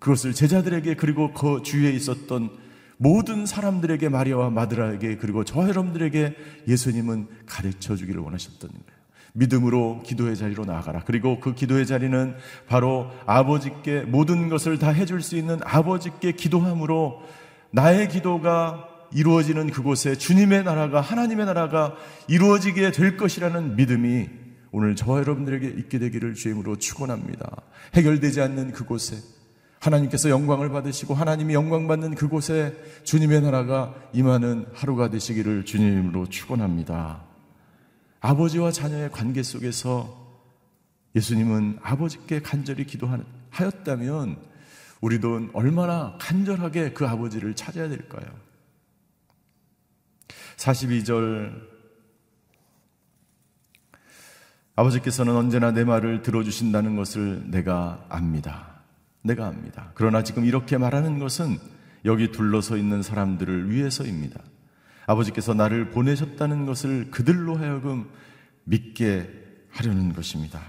그것을 0.00 0.32
제자들에게 0.32 0.94
그리고 0.94 1.32
그 1.32 1.62
주위에 1.62 1.90
있었던 1.92 2.50
모든 2.96 3.46
사람들에게 3.46 4.08
마리아와 4.08 4.50
마드라에게 4.50 5.16
그리고 5.18 5.44
저 5.44 5.68
여러분들에게 5.68 6.34
예수님은 6.66 7.28
가르쳐 7.46 7.94
주기를 7.94 8.20
원하셨던 8.20 8.70
거예요. 8.70 8.97
믿음으로 9.38 10.02
기도의 10.04 10.36
자리로 10.36 10.64
나아가라. 10.64 11.02
그리고 11.06 11.38
그 11.38 11.54
기도의 11.54 11.86
자리는 11.86 12.34
바로 12.66 13.10
아버지께 13.24 14.00
모든 14.02 14.48
것을 14.48 14.78
다 14.78 14.90
해줄 14.90 15.22
수 15.22 15.36
있는 15.36 15.60
아버지께 15.64 16.32
기도함으로 16.32 17.22
나의 17.70 18.08
기도가 18.08 18.88
이루어지는 19.12 19.70
그곳에 19.70 20.16
주님의 20.16 20.64
나라가, 20.64 21.00
하나님의 21.00 21.46
나라가 21.46 21.94
이루어지게 22.26 22.90
될 22.90 23.16
것이라는 23.16 23.76
믿음이 23.76 24.28
오늘 24.70 24.96
저와 24.96 25.20
여러분들에게 25.20 25.66
있게 25.66 25.98
되기를 25.98 26.34
주임으로 26.34 26.76
축원합니다. 26.76 27.62
해결되지 27.94 28.40
않는 28.42 28.72
그곳에 28.72 29.16
하나님께서 29.78 30.28
영광을 30.28 30.68
받으시고 30.70 31.14
하나님이 31.14 31.54
영광 31.54 31.86
받는 31.86 32.16
그곳에 32.16 32.74
주님의 33.04 33.42
나라가 33.42 33.94
임하는 34.12 34.66
하루가 34.74 35.08
되시기를 35.08 35.64
주님으로 35.64 36.26
축원합니다. 36.26 37.27
아버지와 38.20 38.72
자녀의 38.72 39.10
관계 39.10 39.42
속에서 39.42 40.26
예수님은 41.14 41.78
아버지께 41.82 42.40
간절히 42.40 42.84
기도하였다면 42.84 44.36
우리도 45.00 45.50
얼마나 45.52 46.16
간절하게 46.18 46.92
그 46.92 47.06
아버지를 47.06 47.54
찾아야 47.54 47.88
될까요? 47.88 48.26
42절 50.56 51.68
아버지께서는 54.74 55.34
언제나 55.34 55.72
내 55.72 55.84
말을 55.84 56.22
들어주신다는 56.22 56.96
것을 56.96 57.50
내가 57.50 58.04
압니다. 58.08 58.80
내가 59.22 59.46
압니다. 59.46 59.90
그러나 59.94 60.22
지금 60.22 60.44
이렇게 60.44 60.78
말하는 60.78 61.18
것은 61.18 61.58
여기 62.04 62.30
둘러서 62.30 62.76
있는 62.76 63.02
사람들을 63.02 63.70
위해서입니다. 63.70 64.40
아버지께서 65.08 65.54
나를 65.54 65.90
보내셨다는 65.90 66.66
것을 66.66 67.10
그들로 67.10 67.56
하여금 67.56 68.10
믿게 68.64 69.28
하려는 69.70 70.12
것입니다. 70.12 70.60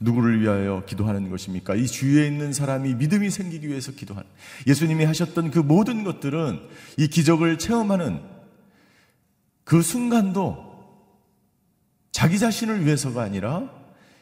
누구를 0.00 0.40
위하여 0.40 0.84
기도하는 0.86 1.30
것입니까? 1.30 1.74
이 1.74 1.86
주위에 1.86 2.26
있는 2.26 2.52
사람이 2.52 2.94
믿음이 2.94 3.30
생기기 3.30 3.68
위해서 3.68 3.92
기도하는 3.92 4.28
예수님이 4.66 5.04
하셨던 5.04 5.50
그 5.50 5.58
모든 5.58 6.02
것들은 6.02 6.60
이 6.96 7.08
기적을 7.08 7.58
체험하는 7.58 8.22
그 9.64 9.82
순간도 9.82 10.74
자기 12.10 12.38
자신을 12.38 12.86
위해서가 12.86 13.22
아니라 13.22 13.70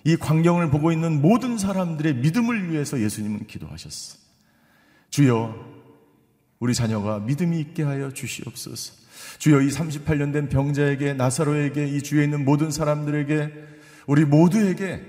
이 0.04 0.16
광경을 0.16 0.70
보고 0.70 0.90
있는 0.90 1.22
모든 1.22 1.56
사람들의 1.56 2.16
믿음을 2.16 2.72
위해서 2.72 3.00
예수님은 3.00 3.46
기도하셨어. 3.46 4.18
주여, 5.10 5.54
우리 6.58 6.74
자녀가 6.74 7.20
믿음이 7.20 7.60
있게 7.60 7.84
하여 7.84 8.12
주시옵소서. 8.12 9.01
주여, 9.38 9.60
이 9.62 9.68
38년 9.68 10.32
된 10.32 10.48
병자에게, 10.48 11.14
나사로에게, 11.14 11.86
이 11.86 12.02
주위에 12.02 12.24
있는 12.24 12.44
모든 12.44 12.70
사람들에게, 12.70 13.52
우리 14.06 14.24
모두에게 14.24 15.02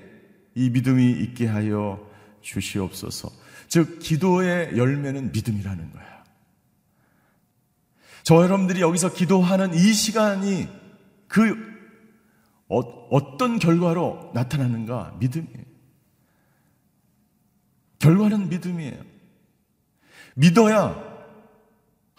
이 0.55 0.69
믿음이 0.69 1.11
있게 1.11 1.47
하여 1.47 2.05
주시옵소서. 2.41 3.29
즉, 3.67 3.99
기도의 3.99 4.77
열매는 4.77 5.31
믿음이라는 5.31 5.91
거야. 5.91 6.23
저 8.23 8.41
여러분들이 8.41 8.81
여기서 8.81 9.13
기도하는 9.13 9.73
이 9.73 9.93
시간이 9.93 10.67
그 11.27 11.73
어, 12.69 13.37
떤 13.37 13.59
결과로 13.59 14.31
나타나는가? 14.33 15.15
믿음이에요. 15.19 15.63
결과는 17.99 18.49
믿음이에요. 18.49 19.03
믿어야 20.35 21.12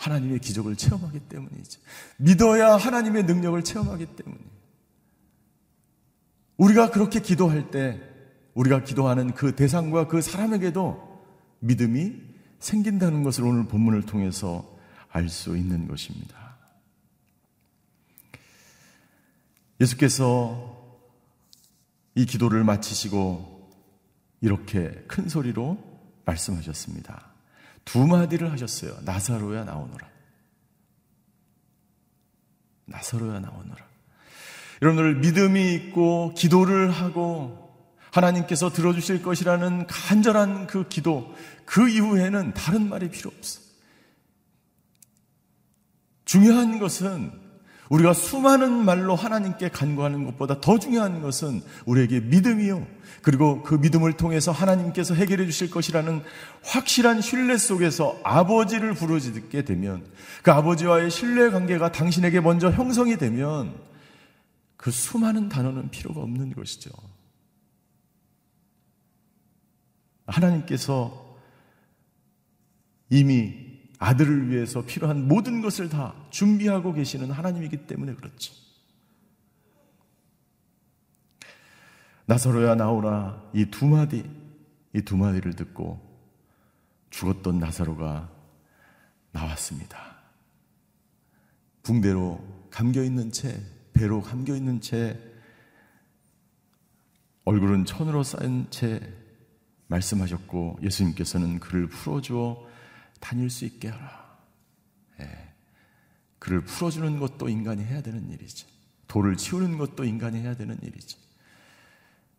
하나님의 0.04 0.38
기적을 0.40 0.76
체험하기 0.76 1.20
때문이죠. 1.20 1.80
믿어야 2.18 2.76
하나님의 2.76 3.24
능력을 3.24 3.64
체험하기 3.64 4.06
때문이에요. 4.16 4.54
우리가 6.58 6.90
그렇게 6.90 7.20
기도할 7.20 7.70
때 7.70 8.00
우리가 8.52 8.84
기도하는 8.84 9.32
그 9.34 9.56
대상과 9.56 10.08
그 10.08 10.20
사람에게도 10.20 11.24
믿음이 11.60 12.20
생긴다는 12.58 13.22
것을 13.22 13.44
오늘 13.44 13.66
본문을 13.66 14.02
통해서 14.02 14.72
알 15.10 15.28
수 15.28 15.56
있는 15.56 15.88
것입니다. 15.88 16.56
예수께서 19.80 21.00
이 22.14 22.26
기도를 22.26 22.62
마치시고 22.62 23.70
이렇게 24.40 24.90
큰 25.08 25.28
소리로 25.28 25.78
말씀하셨습니다. 26.24 27.33
두 27.84 28.06
마디를 28.06 28.52
하셨어요. 28.52 28.96
나사로야 29.02 29.64
나오너라. 29.64 30.08
나사로야 32.86 33.40
나오너라. 33.40 33.84
여러분들 34.82 35.16
믿음이 35.16 35.74
있고 35.74 36.34
기도를 36.34 36.90
하고 36.90 37.64
하나님께서 38.10 38.70
들어주실 38.70 39.22
것이라는 39.22 39.86
간절한 39.86 40.66
그 40.66 40.88
기도, 40.88 41.34
그 41.64 41.88
이후에는 41.88 42.54
다른 42.54 42.88
말이 42.88 43.10
필요 43.10 43.30
없어. 43.36 43.60
중요한 46.24 46.78
것은 46.78 47.43
우리가 47.90 48.12
수많은 48.14 48.84
말로 48.84 49.14
하나님께 49.14 49.68
간구하는 49.68 50.24
것보다 50.24 50.60
더 50.60 50.78
중요한 50.78 51.20
것은 51.20 51.62
우리에게 51.84 52.20
믿음이요. 52.20 52.86
그리고 53.22 53.62
그 53.62 53.74
믿음을 53.74 54.14
통해서 54.14 54.52
하나님께서 54.52 55.14
해결해 55.14 55.46
주실 55.46 55.70
것이라는 55.70 56.22
확실한 56.62 57.20
신뢰 57.20 57.56
속에서 57.56 58.18
아버지를 58.22 58.94
부르짖게 58.94 59.64
되면 59.64 60.06
그 60.42 60.52
아버지와의 60.52 61.10
신뢰 61.10 61.50
관계가 61.50 61.92
당신에게 61.92 62.40
먼저 62.40 62.70
형성이 62.70 63.16
되면 63.16 63.74
그 64.76 64.90
수많은 64.90 65.48
단어는 65.48 65.90
필요가 65.90 66.20
없는 66.20 66.52
것이죠. 66.54 66.90
하나님께서 70.26 71.36
이미 73.10 73.73
아들을 74.04 74.50
위해서 74.50 74.84
필요한 74.84 75.26
모든 75.26 75.62
것을 75.62 75.88
다 75.88 76.14
준비하고 76.28 76.92
계시는 76.92 77.30
하나님이기 77.30 77.86
때문에 77.86 78.14
그렇죠. 78.14 78.52
나사로야 82.26 82.74
나오라 82.74 83.42
이 83.54 83.64
두 83.70 83.86
마디 83.86 84.24
이 84.94 85.00
두 85.02 85.16
마디를 85.16 85.54
듣고 85.54 86.00
죽었던 87.08 87.58
나사로가 87.58 88.30
나왔습니다. 89.32 89.98
붕대로 91.82 92.44
감겨 92.70 93.02
있는 93.02 93.32
채 93.32 93.58
배로 93.94 94.20
감겨 94.20 94.54
있는 94.54 94.82
채 94.82 95.18
얼굴은 97.46 97.86
천으로 97.86 98.22
쌓인 98.22 98.66
채 98.70 99.00
말씀하셨고 99.86 100.78
예수님께서는 100.82 101.58
그를 101.60 101.88
풀어주어 101.88 102.73
다닐 103.24 103.48
수 103.48 103.64
있게 103.64 103.88
하라. 103.88 104.38
예. 105.20 105.54
그를 106.38 106.60
풀어주는 106.62 107.18
것도 107.18 107.48
인간이 107.48 107.82
해야 107.82 108.02
되는 108.02 108.30
일이지. 108.30 108.66
돌을 109.08 109.38
치우는 109.38 109.78
것도 109.78 110.04
인간이 110.04 110.40
해야 110.40 110.54
되는 110.54 110.78
일이지. 110.82 111.16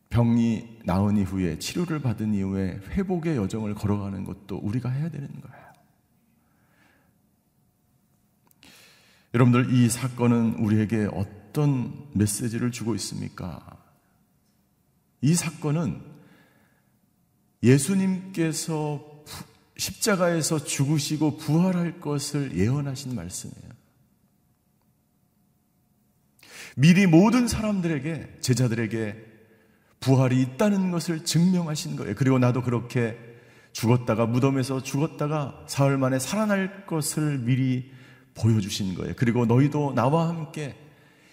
병이 0.09 0.81
나은 0.85 1.17
이후에 1.17 1.57
치료를 1.57 2.01
받은 2.01 2.35
이후에 2.35 2.79
회복의 2.89 3.35
여정을 3.35 3.73
걸어가는 3.73 4.25
것도 4.25 4.57
우리가 4.57 4.89
해야 4.89 5.09
되는 5.09 5.27
거예요. 5.27 5.65
여러분들 9.33 9.73
이 9.73 9.89
사건은 9.89 10.53
우리에게 10.59 11.09
어떤 11.11 12.07
메시지를 12.13 12.71
주고 12.71 12.93
있습니까? 12.93 13.59
이 15.21 15.33
사건은 15.33 15.99
예수님께서 17.63 19.14
십자가에서 19.77 20.63
죽으시고 20.63 21.37
부활할 21.37 21.99
것을 21.99 22.57
예언하신 22.57 23.15
말씀이에요. 23.15 23.69
미리 26.77 27.07
모든 27.07 27.47
사람들에게, 27.47 28.37
제자들에게 28.41 29.15
부활이 29.99 30.41
있다는 30.41 30.91
것을 30.91 31.25
증명하신 31.25 31.95
거예요. 31.95 32.15
그리고 32.15 32.37
나도 32.37 32.61
그렇게 32.61 33.17
죽었다가 33.71 34.25
무덤에서 34.25 34.83
죽었다가 34.83 35.65
사흘 35.67 35.97
만에 35.97 36.19
살아날 36.19 36.85
것을 36.85 37.39
미리 37.39 37.91
보여주신 38.35 38.95
거예요. 38.95 39.13
그리고 39.17 39.45
너희도 39.45 39.93
나와 39.95 40.29
함께 40.29 40.75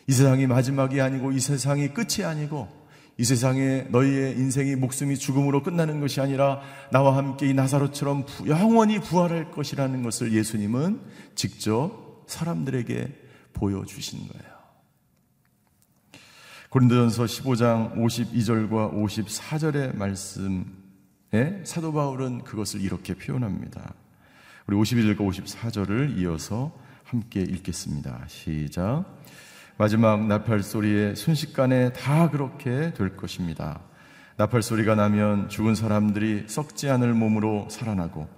이 0.06 0.12
세상이 0.12 0.46
마지막이 0.46 1.00
아니고 1.00 1.32
이 1.32 1.40
세상이 1.40 1.94
끝이 1.94 2.24
아니고 2.24 2.81
이 3.18 3.24
세상에 3.24 3.86
너희의 3.90 4.36
인생이 4.38 4.74
목숨이 4.76 5.16
죽음으로 5.16 5.62
끝나는 5.62 6.00
것이 6.00 6.20
아니라 6.20 6.60
나와 6.90 7.16
함께 7.16 7.48
이 7.48 7.54
나사로처럼 7.54 8.24
영원히 8.46 8.98
부활할 9.00 9.50
것이라는 9.50 10.02
것을 10.02 10.32
예수님은 10.32 11.00
직접 11.34 12.24
사람들에게 12.26 13.08
보여주신 13.52 14.28
거예요. 14.28 14.52
고린도전서 16.70 17.24
15장 17.24 17.94
52절과 17.96 18.94
54절의 18.94 19.94
말씀에 19.94 20.64
사도 21.64 21.92
바울은 21.92 22.44
그것을 22.44 22.80
이렇게 22.80 23.12
표현합니다. 23.12 23.92
우리 24.66 24.76
52절과 24.78 25.18
54절을 25.18 26.16
이어서 26.18 26.72
함께 27.04 27.42
읽겠습니다. 27.42 28.24
시작. 28.26 29.04
마지막 29.82 30.28
나팔 30.28 30.62
소리에 30.62 31.16
순식간에 31.16 31.92
다 31.92 32.30
그렇게 32.30 32.92
될 32.94 33.16
것입니다. 33.16 33.80
나팔 34.36 34.62
소리가 34.62 34.94
나면 34.94 35.48
죽은 35.48 35.74
사람들이 35.74 36.44
썩지 36.46 36.88
않을 36.88 37.14
몸으로 37.14 37.66
살아나고 37.68 38.28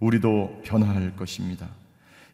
우리도 0.00 0.62
변화할 0.64 1.14
것입니다. 1.14 1.68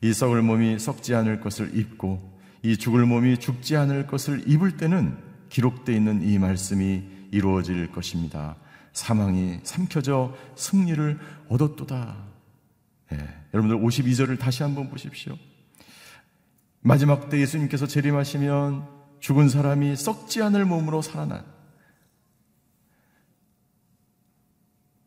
이 0.02 0.12
썩을 0.12 0.42
몸이 0.42 0.78
썩지 0.78 1.16
않을 1.16 1.40
것을 1.40 1.76
입고 1.76 2.38
이 2.62 2.76
죽을 2.76 3.06
몸이 3.06 3.38
죽지 3.38 3.76
않을 3.76 4.06
것을 4.06 4.44
입을 4.46 4.76
때는 4.76 5.16
기록되어 5.48 5.96
있는 5.96 6.22
이 6.22 6.38
말씀이 6.38 7.02
이루어질 7.32 7.90
것입니다. 7.90 8.54
사망이 8.92 9.58
삼켜져 9.64 10.36
승리를 10.54 11.18
얻었도다. 11.48 12.14
예, 13.14 13.28
여러분들 13.52 13.84
52절을 13.84 14.38
다시 14.38 14.62
한번 14.62 14.88
보십시오. 14.88 15.36
마지막 16.82 17.28
때 17.28 17.38
예수님께서 17.38 17.86
재림하시면 17.86 18.88
죽은 19.20 19.48
사람이 19.48 19.96
썩지 19.96 20.42
않을 20.42 20.64
몸으로 20.64 21.02
살아난 21.02 21.44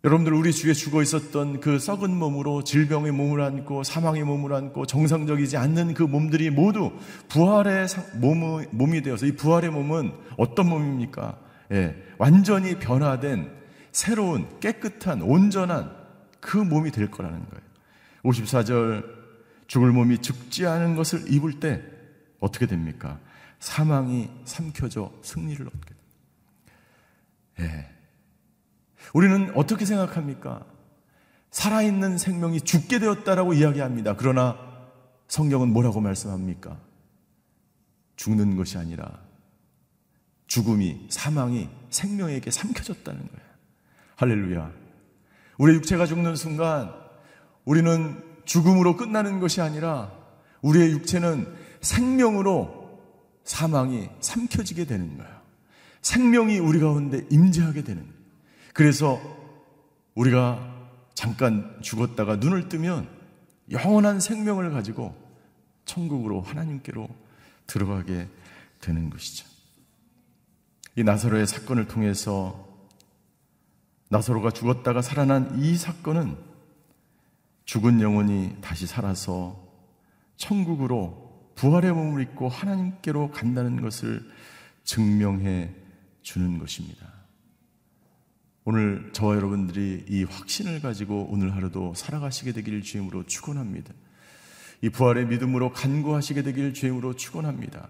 여러분들 0.03 0.33
우리 0.33 0.51
주위에 0.51 0.73
죽어 0.73 1.01
있었던 1.01 1.61
그 1.61 1.79
썩은 1.79 2.13
몸으로 2.13 2.63
질병의 2.63 3.13
몸을 3.13 3.41
안고 3.41 3.83
사망의 3.83 4.23
몸을 4.25 4.53
안고 4.53 4.85
정상적이지 4.85 5.55
않는 5.55 5.93
그 5.93 6.03
몸들이 6.03 6.49
모두 6.49 6.91
부활의 7.29 7.87
몸이, 8.15 8.65
몸이 8.71 9.01
되어서 9.01 9.25
이 9.25 9.31
부활의 9.31 9.71
몸은 9.71 10.11
어떤 10.37 10.67
몸입니까? 10.67 11.39
예, 11.71 11.95
완전히 12.17 12.77
변화된 12.79 13.49
새로운 13.93 14.59
깨끗한 14.59 15.21
온전한 15.21 15.95
그 16.41 16.57
몸이 16.57 16.91
될 16.91 17.09
거라는 17.09 17.39
거예요. 17.39 17.63
54절 18.25 19.22
죽을 19.73 19.91
몸이 19.91 20.19
죽지 20.19 20.67
않은 20.67 20.95
것을 20.95 21.33
입을 21.33 21.59
때 21.59 21.81
어떻게 22.39 22.67
됩니까? 22.67 23.19
사망이 23.57 24.29
삼켜져 24.45 25.11
승리를 25.23 25.65
얻게 25.65 25.95
됩니다. 25.95 26.09
예. 27.61 27.89
우리는 29.15 29.51
어떻게 29.55 29.85
생각합니까? 29.85 30.63
살아있는 31.49 32.19
생명이 32.19 32.61
죽게 32.61 32.99
되었다라고 32.99 33.55
이야기합니다. 33.55 34.15
그러나 34.15 34.59
성경은 35.27 35.73
뭐라고 35.73 36.01
말씀합니까? 36.01 36.77
죽는 38.15 38.55
것이 38.55 38.77
아니라 38.77 39.21
죽음이, 40.45 41.07
사망이 41.09 41.67
생명에게 41.89 42.51
삼켜졌다는 42.51 43.19
거예요. 43.19 43.49
할렐루야. 44.17 44.71
우리의 45.57 45.77
육체가 45.77 46.05
죽는 46.05 46.35
순간 46.35 46.93
우리는 47.65 48.32
죽음으로 48.45 48.97
끝나는 48.97 49.39
것이 49.39 49.61
아니라 49.61 50.11
우리의 50.61 50.91
육체는 50.91 51.53
생명으로 51.81 52.99
사망이 53.43 54.09
삼켜지게 54.21 54.85
되는 54.85 55.17
거예요. 55.17 55.31
생명이 56.01 56.59
우리 56.59 56.79
가운데 56.79 57.25
임재하게 57.29 57.83
되는. 57.83 58.05
그래서 58.73 59.21
우리가 60.15 60.71
잠깐 61.13 61.77
죽었다가 61.81 62.37
눈을 62.37 62.69
뜨면 62.69 63.07
영원한 63.71 64.19
생명을 64.19 64.71
가지고 64.71 65.15
천국으로 65.85 66.41
하나님께로 66.41 67.07
들어가게 67.67 68.27
되는 68.81 69.09
것이죠. 69.09 69.45
이 70.95 71.03
나사로의 71.03 71.47
사건을 71.47 71.87
통해서 71.87 72.67
나사로가 74.09 74.51
죽었다가 74.51 75.01
살아난 75.01 75.59
이 75.59 75.75
사건은 75.75 76.37
죽은 77.65 78.01
영혼이 78.01 78.57
다시 78.61 78.87
살아서 78.87 79.63
천국으로 80.37 81.51
부활의 81.55 81.93
몸을 81.93 82.21
입고 82.23 82.49
하나님께로 82.49 83.31
간다는 83.31 83.81
것을 83.81 84.21
증명해 84.83 85.71
주는 86.21 86.57
것입니다. 86.57 87.13
오늘 88.65 89.09
저와 89.11 89.35
여러분들이 89.35 90.05
이 90.07 90.23
확신을 90.23 90.81
가지고 90.81 91.27
오늘 91.29 91.55
하루도 91.55 91.93
살아가시게 91.95 92.53
되기를 92.53 92.81
주임으로 92.81 93.25
축원합니다. 93.25 93.93
이 94.81 94.89
부활의 94.89 95.27
믿음으로 95.27 95.71
간구하시게 95.71 96.43
되기를 96.43 96.73
주임으로 96.73 97.15
축원합니다. 97.15 97.87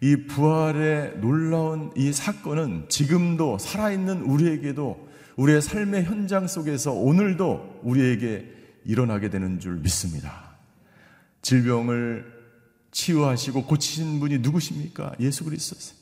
이 0.00 0.26
부활의 0.26 1.18
놀라운 1.20 1.92
이 1.96 2.12
사건은 2.12 2.86
지금도 2.88 3.58
살아있는 3.58 4.22
우리에게도 4.22 5.08
우리의 5.36 5.62
삶의 5.62 6.04
현장 6.04 6.46
속에서 6.46 6.92
오늘도 6.92 7.80
우리에게 7.82 8.52
일어나게 8.84 9.30
되는 9.30 9.60
줄 9.60 9.76
믿습니다. 9.76 10.54
질병을 11.42 12.32
치유하시고 12.90 13.64
고치신 13.66 14.20
분이 14.20 14.38
누구십니까? 14.38 15.12
예수 15.20 15.44
그리스도세요. 15.44 15.98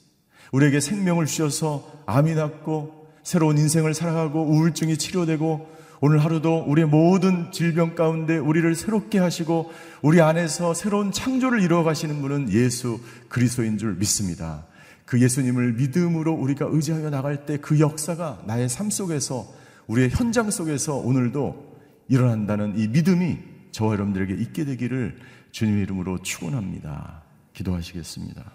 우리에게 0.53 0.81
생명을 0.81 1.27
주셔서 1.27 1.91
암이 2.07 2.35
낫고 2.35 3.09
새로운 3.23 3.57
인생을 3.59 3.95
살아가고 3.95 4.43
우울증이 4.45 4.99
치료되고 4.99 5.73
오늘 6.01 6.23
하루도 6.25 6.65
우리의 6.67 6.89
모든 6.89 7.53
질병 7.53 7.95
가운데 7.95 8.37
우리를 8.37 8.75
새롭게 8.75 9.19
하시고 9.19 9.73
우리 10.03 10.21
안에서 10.21 10.75
새로운 10.75 11.13
창조를 11.13 11.63
이루어 11.63 11.85
가시는 11.85 12.21
분은 12.21 12.53
예수 12.53 13.01
그리스도인 13.29 13.79
줄 13.79 13.95
믿습니다. 13.95 14.67
그 15.07 15.21
예수님을 15.21 15.75
믿음으로 15.75 16.33
우리가 16.33 16.67
의지하여 16.71 17.11
나갈 17.11 17.47
때 17.47 17.57
그 17.59 17.79
역사가 17.79 18.43
나의 18.47 18.69
삶 18.69 18.91
속에서 18.91 19.47
우리의 19.87 20.11
현장 20.11 20.51
속에서 20.51 20.97
오늘도 20.97 21.72
일어난다는 22.13 22.79
이 22.79 22.89
믿음이 22.89 23.39
저와 23.71 23.95
여러분들에게 23.95 24.35
있게 24.43 24.67
되기를 24.67 25.19
주님의 25.51 25.83
이름으로 25.85 26.19
축원합니다. 26.19 27.23
기도하시겠습니다. 27.55 28.53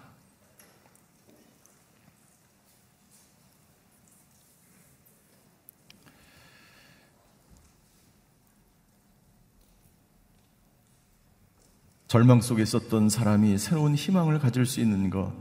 절망 12.06 12.40
속에 12.40 12.62
있었던 12.62 13.08
사람이 13.08 13.58
새로운 13.58 13.96
희망을 13.96 14.38
가질 14.38 14.66
수 14.66 14.80
있는 14.80 15.10
것. 15.10 15.32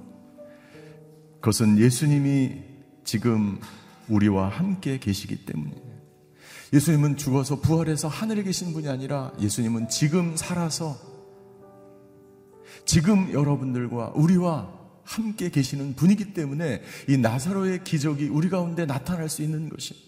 그것은 1.36 1.78
예수님이 1.78 2.64
지금 3.04 3.62
우리와 4.10 4.50
함께 4.50 4.98
계시기 4.98 5.46
때문이에요. 5.46 5.97
예수님은 6.74 7.18
죽어서 7.18 7.60
부활해서 7.60 8.08
하늘에 8.08 8.44
계신 8.44 8.74
분이 8.74 8.90
아니라 8.90 9.32
예수님은 9.40 9.90
지금 9.90 10.36
살아서 10.36 10.98
지금 12.86 13.32
여러분들과 13.32 14.12
우리와 14.16 14.78
함께 15.04 15.50
계시는 15.50 15.96
분이기 15.96 16.34
때문에 16.34 16.82
이 17.08 17.18
나사로의 17.18 17.84
기적이 17.84 18.28
우리 18.28 18.50
가운데 18.50 18.86
나타날 18.86 19.30
수 19.30 19.42
있는 19.42 19.70
것입니다. 19.70 20.08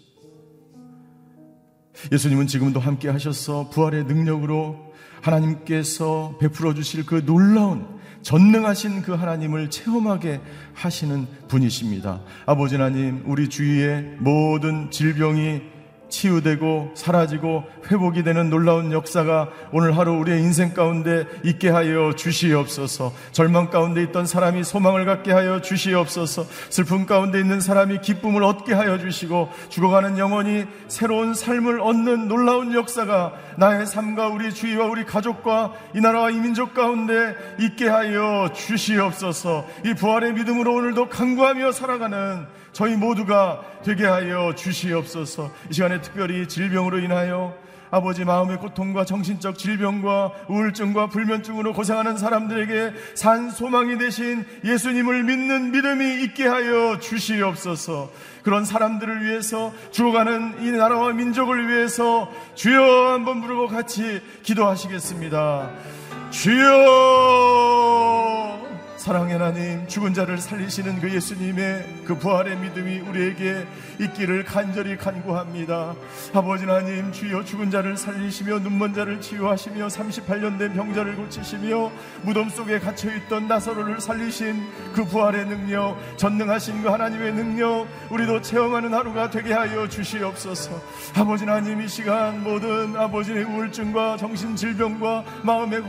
예수님은 2.12 2.48
지금도 2.48 2.80
함께 2.80 3.10
하셔서 3.10 3.70
부활의 3.70 4.06
능력으로 4.06 4.94
하나님께서 5.22 6.38
베풀어 6.40 6.74
주실 6.74 7.06
그 7.06 7.26
놀라운 7.26 8.00
전능하신 8.22 9.02
그 9.02 9.14
하나님을 9.14 9.70
체험하게 9.70 10.42
하시는 10.74 11.28
분이십니다. 11.48 12.22
아버지 12.46 12.76
하나님, 12.76 13.24
우리 13.26 13.50
주위의 13.50 14.18
모든 14.20 14.92
질병이 14.92 15.62
치유되고 16.10 16.92
사라지고 16.96 17.64
회복이 17.90 18.24
되는 18.24 18.50
놀라운 18.50 18.92
역사가 18.92 19.50
오늘 19.72 19.98
하루 19.98 20.14
우리의 20.14 20.42
인생 20.42 20.74
가운데 20.74 21.26
있게 21.44 21.70
하여 21.70 22.14
주시옵소서. 22.16 23.14
절망 23.32 23.70
가운데 23.70 24.04
있던 24.04 24.26
사람이 24.26 24.64
소망을 24.64 25.06
갖게 25.06 25.32
하여 25.32 25.62
주시옵소서. 25.62 26.46
슬픔 26.70 27.06
가운데 27.06 27.40
있는 27.40 27.60
사람이 27.62 28.02
기쁨을 28.02 28.44
얻게 28.44 28.74
하여 28.74 28.98
주시고 28.98 29.50
죽어가는 29.70 30.18
영혼이 30.18 30.66
새로운 30.88 31.34
삶을 31.34 31.82
얻는 31.82 32.28
놀라운 32.28 32.74
역사가 32.74 33.34
나의 33.58 33.86
삶과 33.86 34.28
우리 34.28 34.54
주위와 34.54 34.86
우리 34.86 35.06
가족과 35.06 35.74
이 35.96 36.02
나라와 36.02 36.30
이 36.30 36.36
민족 36.36 36.74
가운데 36.74 37.36
있게 37.60 37.88
하여 37.88 38.52
주시옵소서. 38.54 39.66
이 39.86 39.94
부활의 39.94 40.34
믿음으로 40.34 40.74
오늘도 40.74 41.10
강구하며 41.10 41.72
살아가는 41.72 42.59
저희 42.80 42.96
모두가 42.96 43.60
되게 43.84 44.06
하여 44.06 44.56
주시옵소서. 44.56 45.52
이 45.70 45.74
시간에 45.74 46.00
특별히 46.00 46.48
질병으로 46.48 47.00
인하여 47.00 47.54
아버지 47.92 48.24
마음의 48.24 48.56
고통과 48.56 49.04
정신적 49.04 49.58
질병과 49.58 50.32
우울증과 50.48 51.08
불면증으로 51.08 51.74
고생하는 51.74 52.16
사람들에게 52.16 52.94
산 53.16 53.52
소망이 53.52 53.98
되신 53.98 54.46
예수님을 54.64 55.24
믿는 55.24 55.72
믿음이 55.72 56.24
있게 56.24 56.48
하여 56.48 57.00
주시옵소서. 57.02 58.12
그런 58.44 58.64
사람들을 58.64 59.26
위해서 59.26 59.74
죽어가는 59.92 60.64
이 60.64 60.72
나라와 60.72 61.12
민족을 61.12 61.68
위해서 61.68 62.32
주여 62.56 63.12
한번 63.12 63.42
부르고 63.42 63.68
같이 63.68 64.22
기도하시겠습니다. 64.44 65.70
주여 66.30 67.69
사랑의 69.00 69.38
하나님, 69.38 69.88
죽은 69.88 70.14
자를 70.14 70.38
살리시는 70.38 71.00
그 71.00 71.10
예수님의 71.10 72.02
그 72.04 72.18
부활의 72.18 72.58
믿음이 72.58 73.00
우리에게 73.00 73.66
있기를 73.98 74.44
간절히 74.44 74.98
간구합니다. 74.98 75.96
아버지 76.34 76.66
하나님, 76.66 77.10
주여 77.10 77.46
죽은 77.46 77.72
자를 77.72 77.96
살리시며 77.96 78.60
눈먼 78.60 78.94
자를 78.94 79.22
치유하시며 79.22 79.88
38년 79.88 80.60
된 80.60 80.74
병자를 80.74 81.16
고치시며 81.16 81.90
무덤 82.24 82.50
속에 82.50 82.80
갇혀있던 82.80 83.48
나사로를 83.48 84.02
살리신 84.02 84.68
그 84.94 85.06
부활의 85.06 85.46
능력, 85.46 85.96
전능하신 86.18 86.84
그 86.84 86.90
하나님의 86.90 87.32
능력, 87.32 87.88
우리도 88.12 88.42
체험하는 88.42 88.94
하루가 88.94 89.30
되게 89.30 89.54
하여 89.54 89.88
주시옵소서. 89.88 90.72
아버지 91.16 91.46
하나님, 91.46 91.82
이 91.82 91.88
시간 91.88 92.44
모든 92.44 92.98
아버지의 92.98 93.46
우울증과 93.46 94.18
정신질병과 94.18 95.24
마음의 95.44 95.84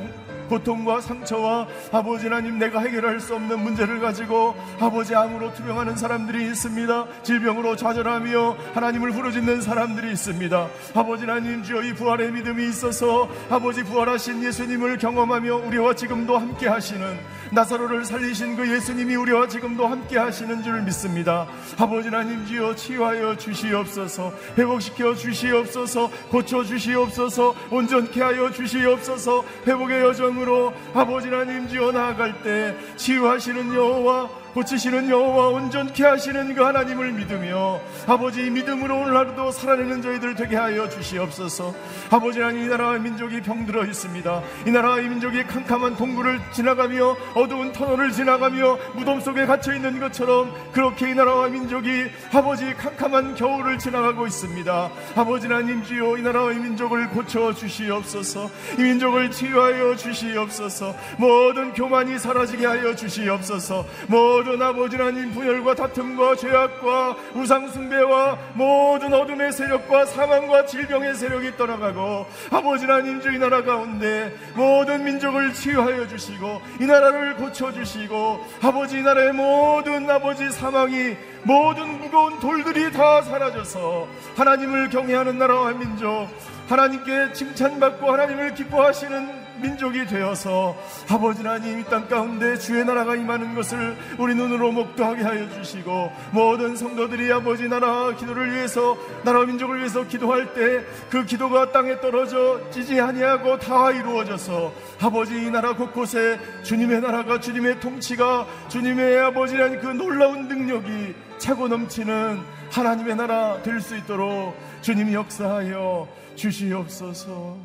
고통과 0.50 1.00
상처와 1.00 1.68
아버지 1.92 2.26
하나님 2.26 2.58
내가 2.58 2.80
해결할 2.80 3.20
수 3.20 3.36
없는 3.36 3.60
문제를 3.60 4.00
가지고 4.00 4.56
아버지 4.80 5.14
암으로 5.14 5.54
투병하는 5.54 5.96
사람들이 5.96 6.44
있습니다. 6.50 7.06
질병으로 7.22 7.76
좌절하며 7.76 8.56
하나님을 8.74 9.12
부르짖는 9.12 9.60
사람들이 9.62 10.10
있습니다. 10.10 10.68
아버지 10.94 11.24
하나님 11.24 11.62
주여 11.62 11.82
이 11.82 11.94
부활의 11.94 12.32
믿음이 12.32 12.68
있어서 12.68 13.28
아버지 13.48 13.84
부활하신 13.84 14.42
예수님을 14.42 14.98
경험하며 14.98 15.54
우리와 15.68 15.94
지금도 15.94 16.36
함께 16.36 16.66
하시는 16.66 17.16
나사로를 17.52 18.04
살리신 18.04 18.56
그 18.56 18.68
예수님이 18.68 19.14
우리와 19.16 19.46
지금도 19.46 19.86
함께 19.86 20.18
하시는 20.18 20.62
줄 20.62 20.82
믿습니다. 20.82 21.46
아버지 21.78 22.08
하나님 22.08 22.44
주여 22.46 22.74
치유하여 22.74 23.36
주시옵소서 23.36 24.32
회복시켜 24.58 25.14
주시옵소서 25.14 26.10
고쳐 26.30 26.64
주시옵소서 26.64 27.54
온전케 27.70 28.20
하여 28.20 28.50
주시옵소서 28.50 29.44
회복의 29.66 30.02
여정 30.02 30.39
으로 30.40 30.72
아버지 30.94 31.28
하나님 31.28 31.68
주여 31.68 31.92
나아갈 31.92 32.42
때 32.42 32.74
치유하시는 32.96 33.74
여호와 33.74 34.39
고치시는 34.54 35.08
여호와 35.08 35.48
온전케 35.48 36.04
하시는 36.04 36.54
그 36.54 36.62
하나님을 36.62 37.12
믿으며 37.12 37.80
아버지 38.06 38.50
믿음으로 38.50 38.98
오늘 38.98 39.16
하루도 39.16 39.52
살아내는 39.52 40.02
저희들 40.02 40.34
되게 40.34 40.56
하여 40.56 40.88
주시옵소서. 40.88 41.72
아버지 42.10 42.40
하나님 42.40 42.64
이 42.64 42.68
나라와 42.68 42.98
민족이 42.98 43.42
병들어 43.42 43.84
있습니다. 43.84 44.42
이 44.66 44.70
나라와 44.70 44.96
민족이 44.96 45.44
캄캄한 45.44 45.96
동굴을 45.96 46.40
지나가며 46.52 47.16
어두운 47.34 47.72
터널을 47.72 48.10
지나가며 48.10 48.78
무덤 48.94 49.20
속에 49.20 49.46
갇혀 49.46 49.74
있는 49.74 50.00
것처럼 50.00 50.52
그렇게 50.72 51.10
이 51.10 51.14
나라와 51.14 51.48
민족이 51.48 52.06
아버지 52.32 52.74
캄캄한 52.74 53.36
겨울을 53.36 53.78
지나가고 53.78 54.26
있습니다. 54.26 54.90
아버지 55.14 55.46
하나님 55.46 55.84
주여 55.84 56.18
이 56.18 56.22
나라와 56.22 56.50
민족을 56.50 57.08
고쳐 57.10 57.54
주시옵소서. 57.54 58.50
이 58.78 58.82
민족을 58.82 59.30
치유하여 59.30 59.94
주시옵소서. 59.94 60.96
모든 61.18 61.72
교만이 61.72 62.18
사라지게 62.18 62.66
하여 62.66 62.96
주시옵소서. 62.96 63.86
모든 64.08 64.39
아버지 64.48 64.96
하나님 64.96 65.32
분열과 65.32 65.74
다툼과 65.74 66.34
죄악과 66.36 67.16
우상숭배와 67.34 68.38
모든 68.54 69.12
어둠의 69.12 69.52
세력과 69.52 70.06
사망과 70.06 70.64
질병의 70.64 71.14
세력이 71.14 71.56
떠나가고 71.56 72.26
아버지 72.50 72.86
하나님 72.86 73.20
주의 73.20 73.38
나라 73.38 73.62
가운데 73.62 74.34
모든 74.54 75.04
민족을 75.04 75.52
치유하여 75.52 76.08
주시고 76.08 76.62
이 76.80 76.86
나라를 76.86 77.36
고쳐주시고 77.36 78.46
아버지 78.62 78.98
이 78.98 79.02
나라의 79.02 79.32
모든 79.32 80.08
아버지 80.08 80.50
사망이 80.50 81.16
모든 81.42 82.00
무거운 82.00 82.40
돌들이 82.40 82.92
다 82.92 83.20
사라져서 83.22 84.08
하나님을 84.36 84.88
경외하는 84.88 85.38
나라와 85.38 85.72
민족 85.72 86.28
하나님께 86.68 87.32
칭찬받고 87.34 88.10
하나님을 88.10 88.54
기뻐하시는 88.54 89.39
민족이 89.60 90.06
되어서 90.06 90.76
아버지 91.08 91.42
하나님 91.42 91.80
이 91.80 91.84
땅 91.84 92.08
가운데 92.08 92.56
주의 92.58 92.84
나라가 92.84 93.14
임하는 93.16 93.54
것을 93.54 93.96
우리 94.18 94.34
눈으로 94.34 94.72
목도하게 94.72 95.22
하여 95.22 95.48
주시고 95.50 96.12
모든 96.32 96.76
성도들이 96.76 97.32
아버지 97.32 97.68
나라 97.68 98.14
기도를 98.14 98.52
위해서 98.52 98.96
나라 99.24 99.44
민족을 99.44 99.78
위해서 99.78 100.06
기도할 100.06 100.54
때 100.54 100.84
그 101.10 101.24
기도가 101.24 101.72
땅에 101.72 102.00
떨어져 102.00 102.60
지지 102.70 103.00
아니하고 103.00 103.58
다 103.58 103.90
이루어져서 103.90 104.72
아버지 105.00 105.34
이 105.34 105.50
나라 105.50 105.74
곳곳에 105.74 106.38
주님의 106.62 107.00
나라가 107.00 107.40
주님의 107.40 107.80
통치가 107.80 108.46
주님의 108.68 109.18
아버지란 109.20 109.80
그 109.80 109.86
놀라운 109.88 110.46
능력이 110.48 111.14
차고 111.38 111.68
넘치는 111.68 112.40
하나님의 112.70 113.16
나라 113.16 113.60
될 113.62 113.80
수 113.80 113.96
있도록 113.96 114.54
주님이 114.82 115.14
역사하여 115.14 116.06
주시옵소서. 116.36 117.56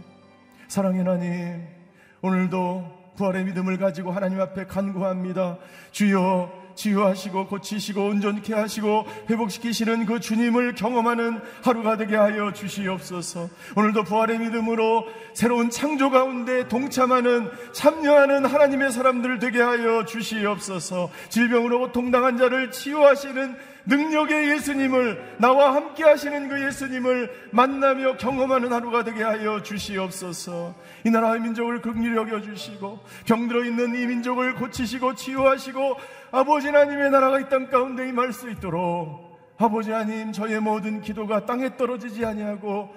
사랑의 0.68 1.00
하나님 1.04 1.75
오늘도 2.22 3.14
부활의 3.18 3.46
믿음을 3.46 3.78
가지고 3.78 4.12
하나님 4.12 4.42
앞에 4.42 4.66
간구합니다 4.66 5.58
주여 5.92 6.66
치유하시고 6.76 7.48
고치시고 7.48 8.06
온전케 8.06 8.54
하시고 8.54 9.06
회복시키시는 9.30 10.06
그 10.06 10.20
주님을 10.20 10.76
경험하는 10.76 11.42
하루가 11.64 11.98
되게 11.98 12.16
하여 12.16 12.52
주시옵소서. 12.52 13.50
오늘도 13.76 14.04
부활의 14.04 14.40
믿음으로 14.40 15.06
새로운 15.34 15.70
창조 15.70 16.10
가운데 16.10 16.68
동참하는 16.68 17.50
참여하는 17.72 18.46
하나님의 18.46 18.92
사람들 18.92 19.40
되게 19.40 19.62
하여 19.62 20.06
주시옵소서. 20.06 21.10
질병으로 21.30 21.80
고통당한 21.80 22.38
자를 22.38 22.72
치유하시는 22.72 23.56
능력의 23.88 24.50
예수님을 24.52 25.36
나와 25.40 25.76
함께 25.76 26.04
하시는 26.04 26.50
그 26.50 26.66
예수님을 26.66 27.50
만나며 27.52 28.18
경험하는 28.18 28.72
하루가 28.74 29.04
되게 29.04 29.24
하여 29.24 29.62
주시옵소서. 29.62 30.74
이 31.04 31.10
나라의 31.10 31.42
민족을 31.42 31.82
극률히 31.82 32.18
여겨 32.18 32.42
주시고 32.42 33.00
병들어 33.28 33.64
있는 33.64 33.96
이 33.96 34.08
민족을 34.08 34.56
고치시고 34.56 35.16
치유하시고 35.16 35.98
아버지 36.32 36.68
하나님의 36.68 37.12
나라가 37.12 37.40
이 37.40 37.48
땅 37.50 37.70
가운데 37.70 38.10
임할 38.10 38.34
수 38.34 38.50
있도록 38.50 39.40
아버지 39.58 39.92
하나님 39.92 40.32
저의 40.32 40.60
모든 40.60 41.02
기도가 41.02 41.46
땅에 41.46 41.78
떨어지지 41.78 42.26
아니하고 42.26 42.94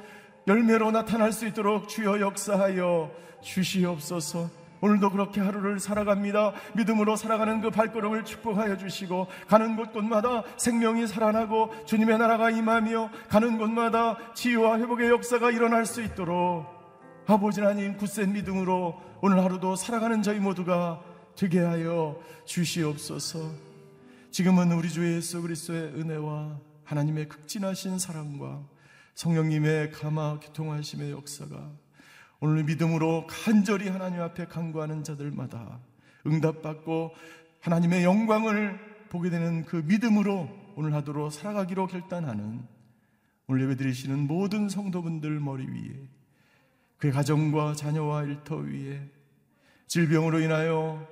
열매로 0.46 0.90
나타날 0.90 1.33
수 1.33 1.46
있도록 1.46 1.88
주여 1.88 2.20
역사하여 2.20 3.11
주시옵소서. 3.42 4.67
오늘도 4.80 5.10
그렇게 5.10 5.40
하루를 5.40 5.80
살아갑니다. 5.80 6.52
믿음으로 6.74 7.16
살아가는 7.16 7.60
그 7.60 7.70
발걸음을 7.70 8.24
축복하여 8.24 8.76
주시고 8.76 9.26
가는 9.48 9.76
곳곳마다 9.76 10.44
생명이 10.56 11.06
살아나고 11.06 11.84
주님의 11.86 12.18
나라가 12.18 12.50
임하며 12.50 13.10
가는 13.28 13.58
곳마다 13.58 14.16
치유와 14.34 14.78
회복의 14.78 15.10
역사가 15.10 15.50
일어날 15.50 15.86
수 15.86 16.02
있도록 16.02 16.66
아버지 17.26 17.60
하나님 17.60 17.96
굳센 17.96 18.32
믿음으로 18.32 19.00
오늘 19.20 19.42
하루도 19.42 19.76
살아가는 19.76 20.22
저희 20.22 20.38
모두가 20.38 21.02
되게 21.36 21.60
하여 21.60 22.18
주시옵소서. 22.46 23.50
지금은 24.30 24.72
우리 24.72 24.88
주 24.88 25.06
예수 25.14 25.42
그리스도의 25.42 25.83
은혜와 25.94 26.58
하나님의 26.85 27.29
극진하신 27.29 27.98
사랑과 27.98 28.62
성령님의 29.14 29.90
감화 29.90 30.38
교통하심의 30.40 31.10
역사가 31.10 31.70
오늘 32.40 32.62
믿음으로 32.64 33.26
간절히 33.26 33.88
하나님 33.88 34.20
앞에 34.20 34.46
간구하는 34.46 35.02
자들마다 35.02 35.80
응답받고 36.26 37.14
하나님의 37.60 38.04
영광을 38.04 38.78
보게 39.08 39.28
되는 39.30 39.64
그 39.64 39.76
믿음으로 39.76 40.48
오늘 40.76 40.94
하도록 40.94 41.32
살아가기로 41.32 41.88
결단하는 41.88 42.62
오늘 43.48 43.62
예배 43.62 43.76
드리시는 43.76 44.26
모든 44.28 44.68
성도분들 44.68 45.40
머리 45.40 45.66
위에 45.66 46.08
그의 46.98 47.12
가정과 47.12 47.74
자녀와 47.74 48.24
일터 48.24 48.56
위에 48.56 49.10
질병으로 49.88 50.40
인하여 50.40 51.06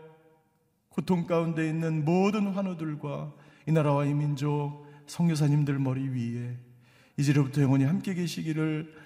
고통 0.90 1.26
가운데 1.26 1.68
있는 1.68 2.04
모든 2.04 2.48
환우들과 2.48 3.32
이 3.66 3.72
나라와 3.72 4.04
이 4.04 4.14
민족 4.14 4.86
성교사님들 5.06 5.78
머리 5.78 6.08
위에 6.08 6.56
이제로부터 7.16 7.62
영원히 7.62 7.84
함께 7.84 8.14
계시기를 8.14 9.05